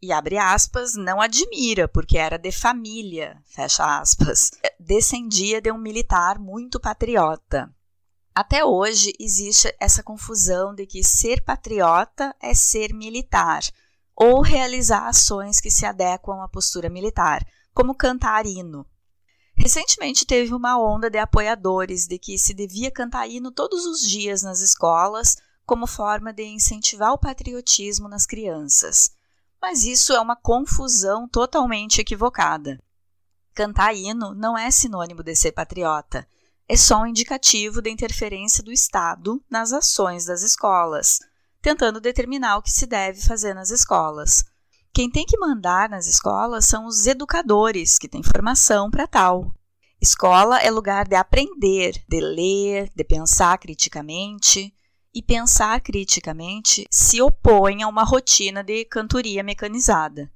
[0.02, 6.38] e abre aspas, não admira, porque era de família, fecha aspas, descendia de um militar
[6.38, 7.72] muito patriota.
[8.34, 13.62] Até hoje existe essa confusão de que ser patriota é ser militar
[14.16, 18.86] ou realizar ações que se adequam à postura militar, como cantar hino.
[19.54, 24.42] Recentemente teve uma onda de apoiadores de que se devia cantar hino todos os dias
[24.42, 25.36] nas escolas
[25.66, 29.10] como forma de incentivar o patriotismo nas crianças.
[29.60, 32.82] Mas isso é uma confusão totalmente equivocada.
[33.54, 36.26] Cantar hino não é sinônimo de ser patriota
[36.70, 41.18] é só um indicativo da interferência do Estado nas ações das escolas,
[41.60, 44.44] tentando determinar o que se deve fazer nas escolas.
[44.92, 49.52] Quem tem que mandar nas escolas são os educadores, que têm formação para tal.
[50.00, 54.72] Escola é lugar de aprender, de ler, de pensar criticamente.
[55.12, 60.30] E pensar criticamente se opõe a uma rotina de cantoria mecanizada.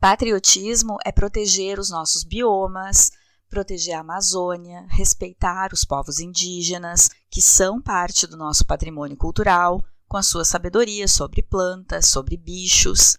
[0.00, 3.12] Patriotismo é proteger os nossos biomas,
[3.48, 10.16] proteger a Amazônia, respeitar os povos indígenas, que são parte do nosso patrimônio cultural, com
[10.16, 13.16] a sua sabedoria sobre plantas, sobre bichos.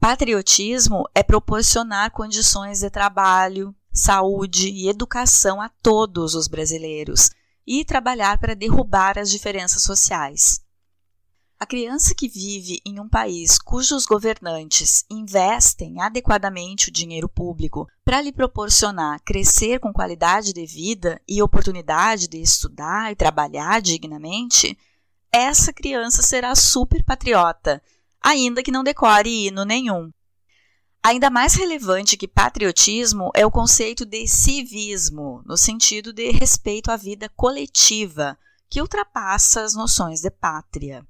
[0.00, 7.30] Patriotismo é proporcionar condições de trabalho, saúde e educação a todos os brasileiros
[7.70, 10.64] e trabalhar para derrubar as diferenças sociais.
[11.60, 18.22] A criança que vive em um país cujos governantes investem adequadamente o dinheiro público para
[18.22, 24.78] lhe proporcionar crescer com qualidade de vida e oportunidade de estudar e trabalhar dignamente,
[25.30, 27.82] essa criança será super patriota,
[28.18, 30.10] ainda que não decore hino nenhum.
[31.02, 36.96] Ainda mais relevante que patriotismo é o conceito de civismo, no sentido de respeito à
[36.96, 38.36] vida coletiva,
[38.68, 41.06] que ultrapassa as noções de pátria.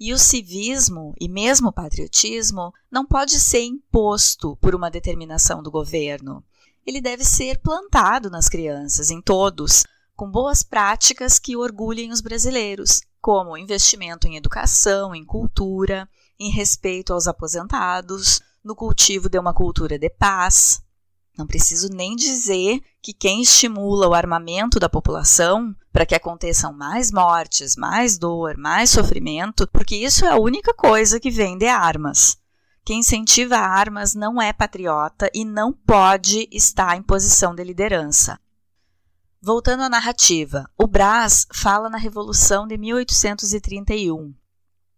[0.00, 5.70] E o civismo e mesmo o patriotismo não pode ser imposto por uma determinação do
[5.70, 6.42] governo.
[6.84, 9.84] Ele deve ser plantado nas crianças, em todos,
[10.16, 17.12] com boas práticas que orgulhem os brasileiros, como investimento em educação, em cultura, em respeito
[17.12, 20.82] aos aposentados, no cultivo de uma cultura de paz.
[21.36, 27.12] Não preciso nem dizer que quem estimula o armamento da população para que aconteçam mais
[27.12, 32.38] mortes, mais dor, mais sofrimento, porque isso é a única coisa que vende armas.
[32.84, 38.38] Quem incentiva armas não é patriota e não pode estar em posição de liderança.
[39.40, 44.34] Voltando à narrativa, o Brás fala na Revolução de 1831.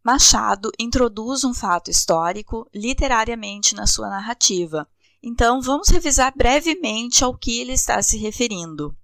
[0.07, 4.89] Machado introduz um fato histórico literariamente na sua narrativa,
[5.29, 8.97] então, vamos revisar brevemente ao que ele está se referindo.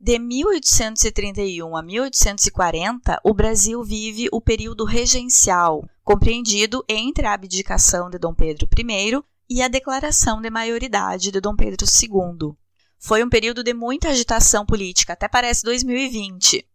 [0.00, 8.18] De 1831 a 1840, o Brasil vive o período regencial, compreendido entre a abdicação de
[8.18, 12.54] Dom Pedro I e a declaração de maioridade de Dom Pedro II.
[12.98, 16.66] Foi um período de muita agitação política, até parece 2020.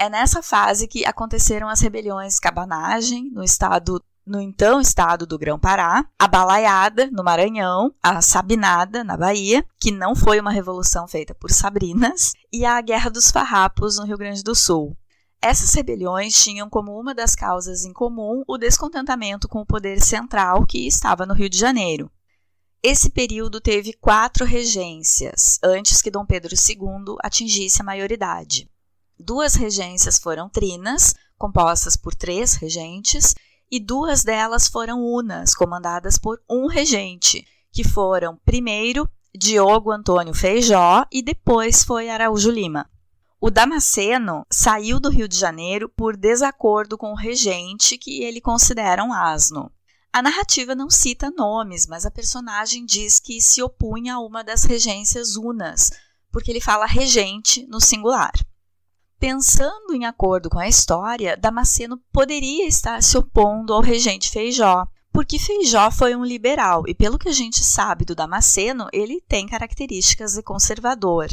[0.00, 6.04] É nessa fase que aconteceram as rebeliões Cabanagem, no estado no então estado do Grão-Pará,
[6.18, 11.50] a Balaiada, no Maranhão, a Sabinada, na Bahia, que não foi uma revolução feita por
[11.50, 14.94] Sabrinas, e a Guerra dos Farrapos, no Rio Grande do Sul.
[15.40, 20.66] Essas rebeliões tinham como uma das causas em comum o descontentamento com o poder central
[20.66, 22.10] que estava no Rio de Janeiro.
[22.82, 28.68] Esse período teve quatro regências, antes que Dom Pedro II atingisse a maioridade.
[29.18, 33.34] Duas regências foram trinas, compostas por três regentes,
[33.70, 41.04] e duas delas foram unas, comandadas por um regente, que foram primeiro Diogo Antônio Feijó
[41.12, 42.88] e depois foi Araújo Lima.
[43.40, 49.04] O Damasceno saiu do Rio de Janeiro por desacordo com o regente que ele considera
[49.04, 49.70] um asno.
[50.12, 54.64] A narrativa não cita nomes, mas a personagem diz que se opunha a uma das
[54.64, 55.92] regências unas,
[56.32, 58.32] porque ele fala regente no singular.
[59.18, 65.40] Pensando em acordo com a história, Damasceno poderia estar se opondo ao regente Feijó, porque
[65.40, 70.34] Feijó foi um liberal e, pelo que a gente sabe do Damasceno, ele tem características
[70.34, 71.26] de conservador.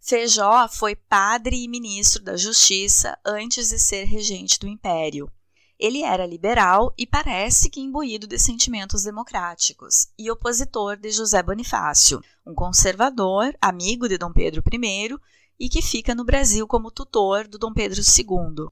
[0.00, 5.30] Feijó foi padre e ministro da Justiça antes de ser regente do Império.
[5.78, 12.20] Ele era liberal e parece que imbuído de sentimentos democráticos, e opositor de José Bonifácio,
[12.44, 15.16] um conservador, amigo de Dom Pedro I
[15.58, 18.68] e que fica no Brasil como tutor do Dom Pedro II.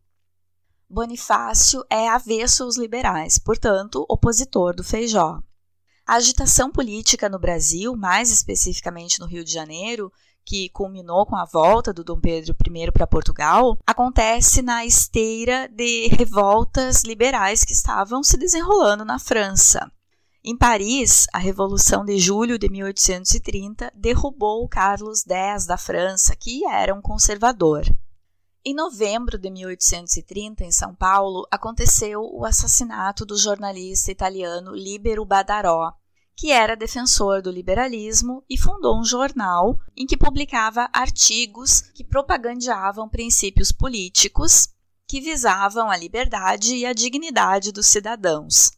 [0.89, 5.41] Bonifácio é avesso aos liberais, portanto, opositor do Feijó.
[6.07, 10.13] A agitação política no Brasil, mais especificamente no Rio de Janeiro,
[10.45, 16.07] que culminou com a volta do Dom Pedro I para Portugal, acontece na esteira de
[16.17, 19.91] revoltas liberais que estavam se desenrolando na França.
[20.49, 26.95] Em Paris, a Revolução de Julho de 1830 derrubou Carlos X da França, que era
[26.95, 27.83] um conservador.
[28.65, 35.93] Em novembro de 1830, em São Paulo, aconteceu o assassinato do jornalista italiano Libero Badaró,
[36.37, 43.09] que era defensor do liberalismo e fundou um jornal em que publicava artigos que propagandeavam
[43.09, 44.69] princípios políticos
[45.09, 48.76] que visavam a liberdade e a dignidade dos cidadãos.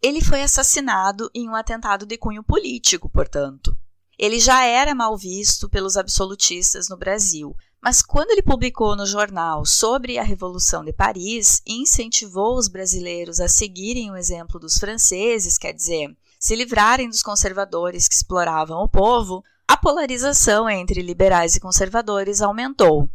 [0.00, 3.76] Ele foi assassinado em um atentado de cunho político, portanto.
[4.16, 9.64] Ele já era mal visto pelos absolutistas no Brasil, mas quando ele publicou no jornal
[9.64, 15.58] sobre a Revolução de Paris e incentivou os brasileiros a seguirem o exemplo dos franceses,
[15.58, 21.60] quer dizer, se livrarem dos conservadores que exploravam o povo, a polarização entre liberais e
[21.60, 23.08] conservadores aumentou.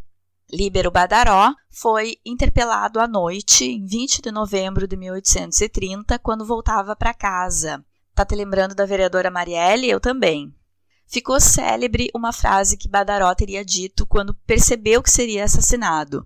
[0.54, 7.12] Líbero Badaró foi interpelado à noite, em 20 de novembro de 1830, quando voltava para
[7.12, 7.84] casa.
[8.14, 9.90] Tá te lembrando da vereadora Marielle?
[9.90, 10.54] Eu também.
[11.08, 16.24] Ficou célebre uma frase que Badaró teria dito quando percebeu que seria assassinado: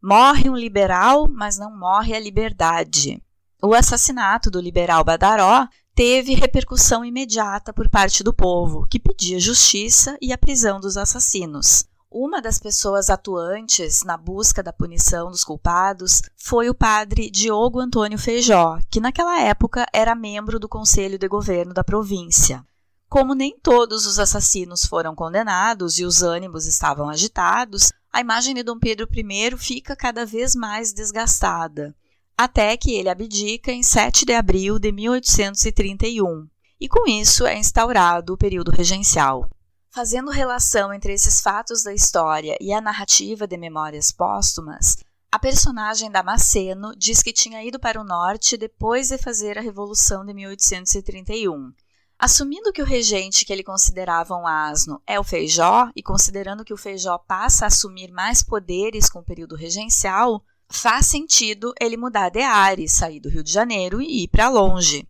[0.00, 3.20] Morre um liberal, mas não morre a liberdade.
[3.60, 10.16] O assassinato do liberal Badaró teve repercussão imediata por parte do povo, que pedia justiça
[10.22, 11.84] e a prisão dos assassinos.
[12.10, 18.18] Uma das pessoas atuantes na busca da punição dos culpados foi o padre Diogo Antônio
[18.18, 22.64] Feijó, que naquela época era membro do Conselho de Governo da província.
[23.08, 28.62] Como nem todos os assassinos foram condenados e os ânimos estavam agitados, a imagem de
[28.62, 31.94] Dom Pedro I fica cada vez mais desgastada
[32.36, 36.46] até que ele abdica em 7 de abril de 1831,
[36.78, 39.48] e com isso é instaurado o período regencial.
[39.96, 44.98] Fazendo relação entre esses fatos da história e a narrativa de Memórias Póstumas,
[45.32, 50.22] a personagem Damasceno diz que tinha ido para o norte depois de fazer a Revolução
[50.22, 51.72] de 1831.
[52.18, 56.74] Assumindo que o regente que ele considerava um asno é o Feijó, e considerando que
[56.74, 62.28] o Feijó passa a assumir mais poderes com o período regencial, faz sentido ele mudar
[62.28, 65.08] de área, sair do Rio de Janeiro e ir para longe.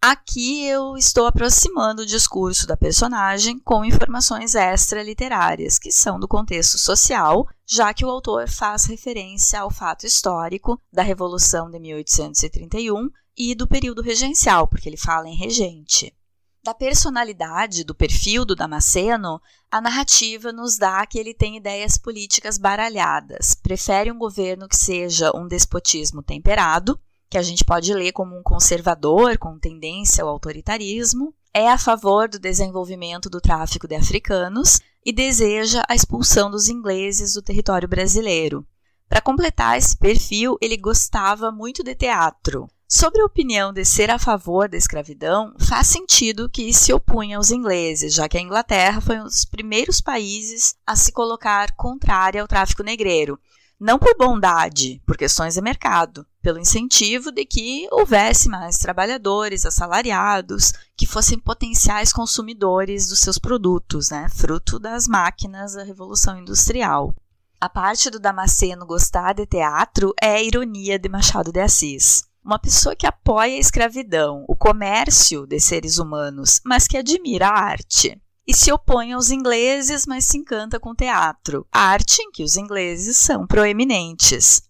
[0.00, 6.78] Aqui eu estou aproximando o discurso da personagem com informações extra-literárias, que são do contexto
[6.78, 13.56] social, já que o autor faz referência ao fato histórico da Revolução de 1831 e
[13.56, 16.14] do período regencial, porque ele fala em regente.
[16.62, 22.56] Da personalidade, do perfil do Damasceno, a narrativa nos dá que ele tem ideias políticas
[22.56, 28.38] baralhadas, prefere um governo que seja um despotismo temperado, que a gente pode ler como
[28.38, 34.80] um conservador com tendência ao autoritarismo, é a favor do desenvolvimento do tráfico de africanos
[35.04, 38.66] e deseja a expulsão dos ingleses do território brasileiro.
[39.08, 44.18] Para completar esse perfil, ele gostava muito de teatro, Sobre a opinião de ser a
[44.18, 49.20] favor da escravidão, faz sentido que se opunha aos ingleses, já que a Inglaterra foi
[49.20, 53.38] um dos primeiros países a se colocar contrária ao tráfico negreiro.
[53.80, 60.72] Não por bondade, por questões de mercado, pelo incentivo de que houvesse mais trabalhadores assalariados
[60.96, 67.14] que fossem potenciais consumidores dos seus produtos, né, fruto das máquinas da Revolução Industrial.
[67.60, 72.58] A parte do Damasceno gostar de teatro é a ironia de Machado de Assis uma
[72.58, 78.18] pessoa que apoia a escravidão, o comércio de seres humanos, mas que admira a arte.
[78.48, 82.56] E se opõe aos ingleses, mas se encanta com o teatro, arte em que os
[82.56, 84.62] ingleses são proeminentes.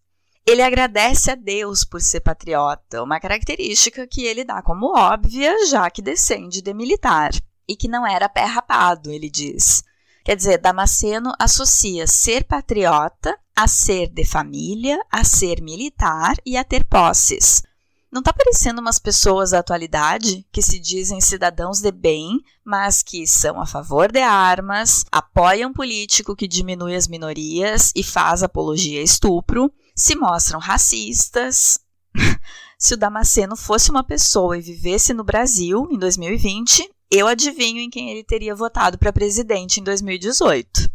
[0.45, 5.89] Ele agradece a Deus por ser patriota, uma característica que ele dá como óbvia, já
[5.91, 7.31] que descende de militar,
[7.69, 9.85] e que não era pé rapado, ele diz.
[10.25, 16.65] Quer dizer, Damasceno associa ser patriota a ser de família, a ser militar e a
[16.65, 17.63] ter posses.
[18.11, 23.27] Não está parecendo umas pessoas da atualidade que se dizem cidadãos de bem, mas que
[23.27, 29.05] são a favor de armas, apoiam político que diminui as minorias e faz apologia a
[29.05, 31.81] estupro, se mostram racistas.
[32.79, 37.91] se o Damasceno fosse uma pessoa e vivesse no Brasil em 2020, eu adivinho em
[37.91, 40.89] quem ele teria votado para presidente em 2018.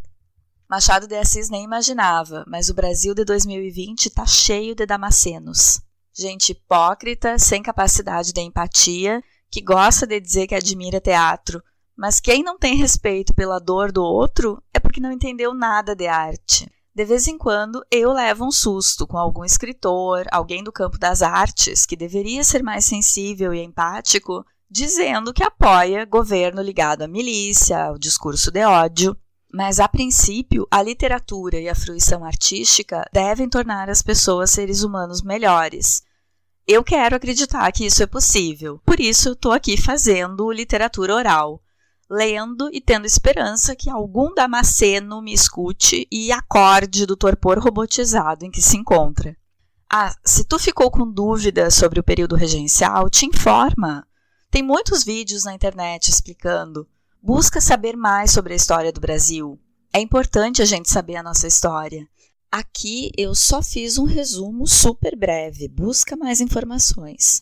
[0.67, 5.79] Machado de Assis nem imaginava, mas o Brasil de 2020 está cheio de Damascenos.
[6.15, 11.61] Gente hipócrita, sem capacidade de empatia, que gosta de dizer que admira teatro,
[11.95, 16.07] mas quem não tem respeito pela dor do outro é porque não entendeu nada de
[16.07, 16.71] arte.
[16.95, 21.23] De vez em quando eu levo um susto com algum escritor, alguém do campo das
[21.23, 27.85] artes, que deveria ser mais sensível e empático, dizendo que apoia governo ligado à milícia,
[27.85, 29.17] ao discurso de ódio.
[29.55, 35.21] Mas, a princípio, a literatura e a fruição artística devem tornar as pessoas seres humanos
[35.21, 36.01] melhores.
[36.65, 41.61] Eu quero acreditar que isso é possível, por isso estou aqui fazendo literatura oral,
[42.09, 48.49] lendo e tendo esperança que algum Damasceno me escute e acorde do torpor robotizado em
[48.49, 49.37] que se encontra.
[49.87, 54.07] Ah, se tu ficou com dúvidas sobre o período regencial, te informa.
[54.49, 56.87] Tem muitos vídeos na internet explicando
[57.25, 59.57] busca saber mais sobre a história do Brasil.
[59.93, 62.05] É importante a gente saber a nossa história.
[62.51, 67.41] Aqui eu só fiz um resumo super breve, busca mais informações.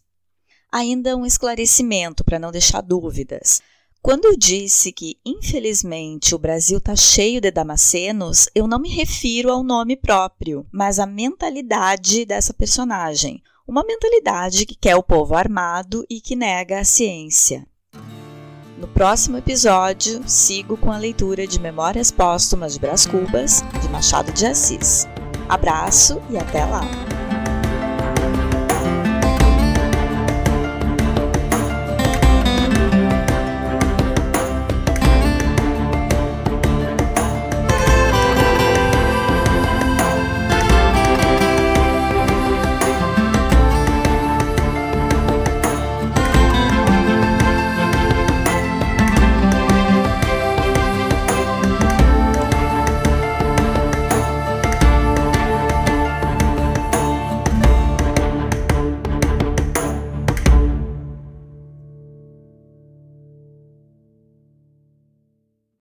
[0.71, 3.59] Ainda um esclarecimento para não deixar dúvidas.
[4.03, 9.51] Quando eu disse que, infelizmente, o Brasil está cheio de Damascenos, eu não me refiro
[9.51, 13.41] ao nome próprio, mas à mentalidade dessa personagem.
[13.67, 17.67] Uma mentalidade que quer o povo armado e que nega a ciência.
[18.81, 24.31] No próximo episódio, sigo com a leitura de Memórias Póstumas de Brás Cubas, de Machado
[24.31, 25.07] de Assis.
[25.47, 26.81] Abraço e até lá!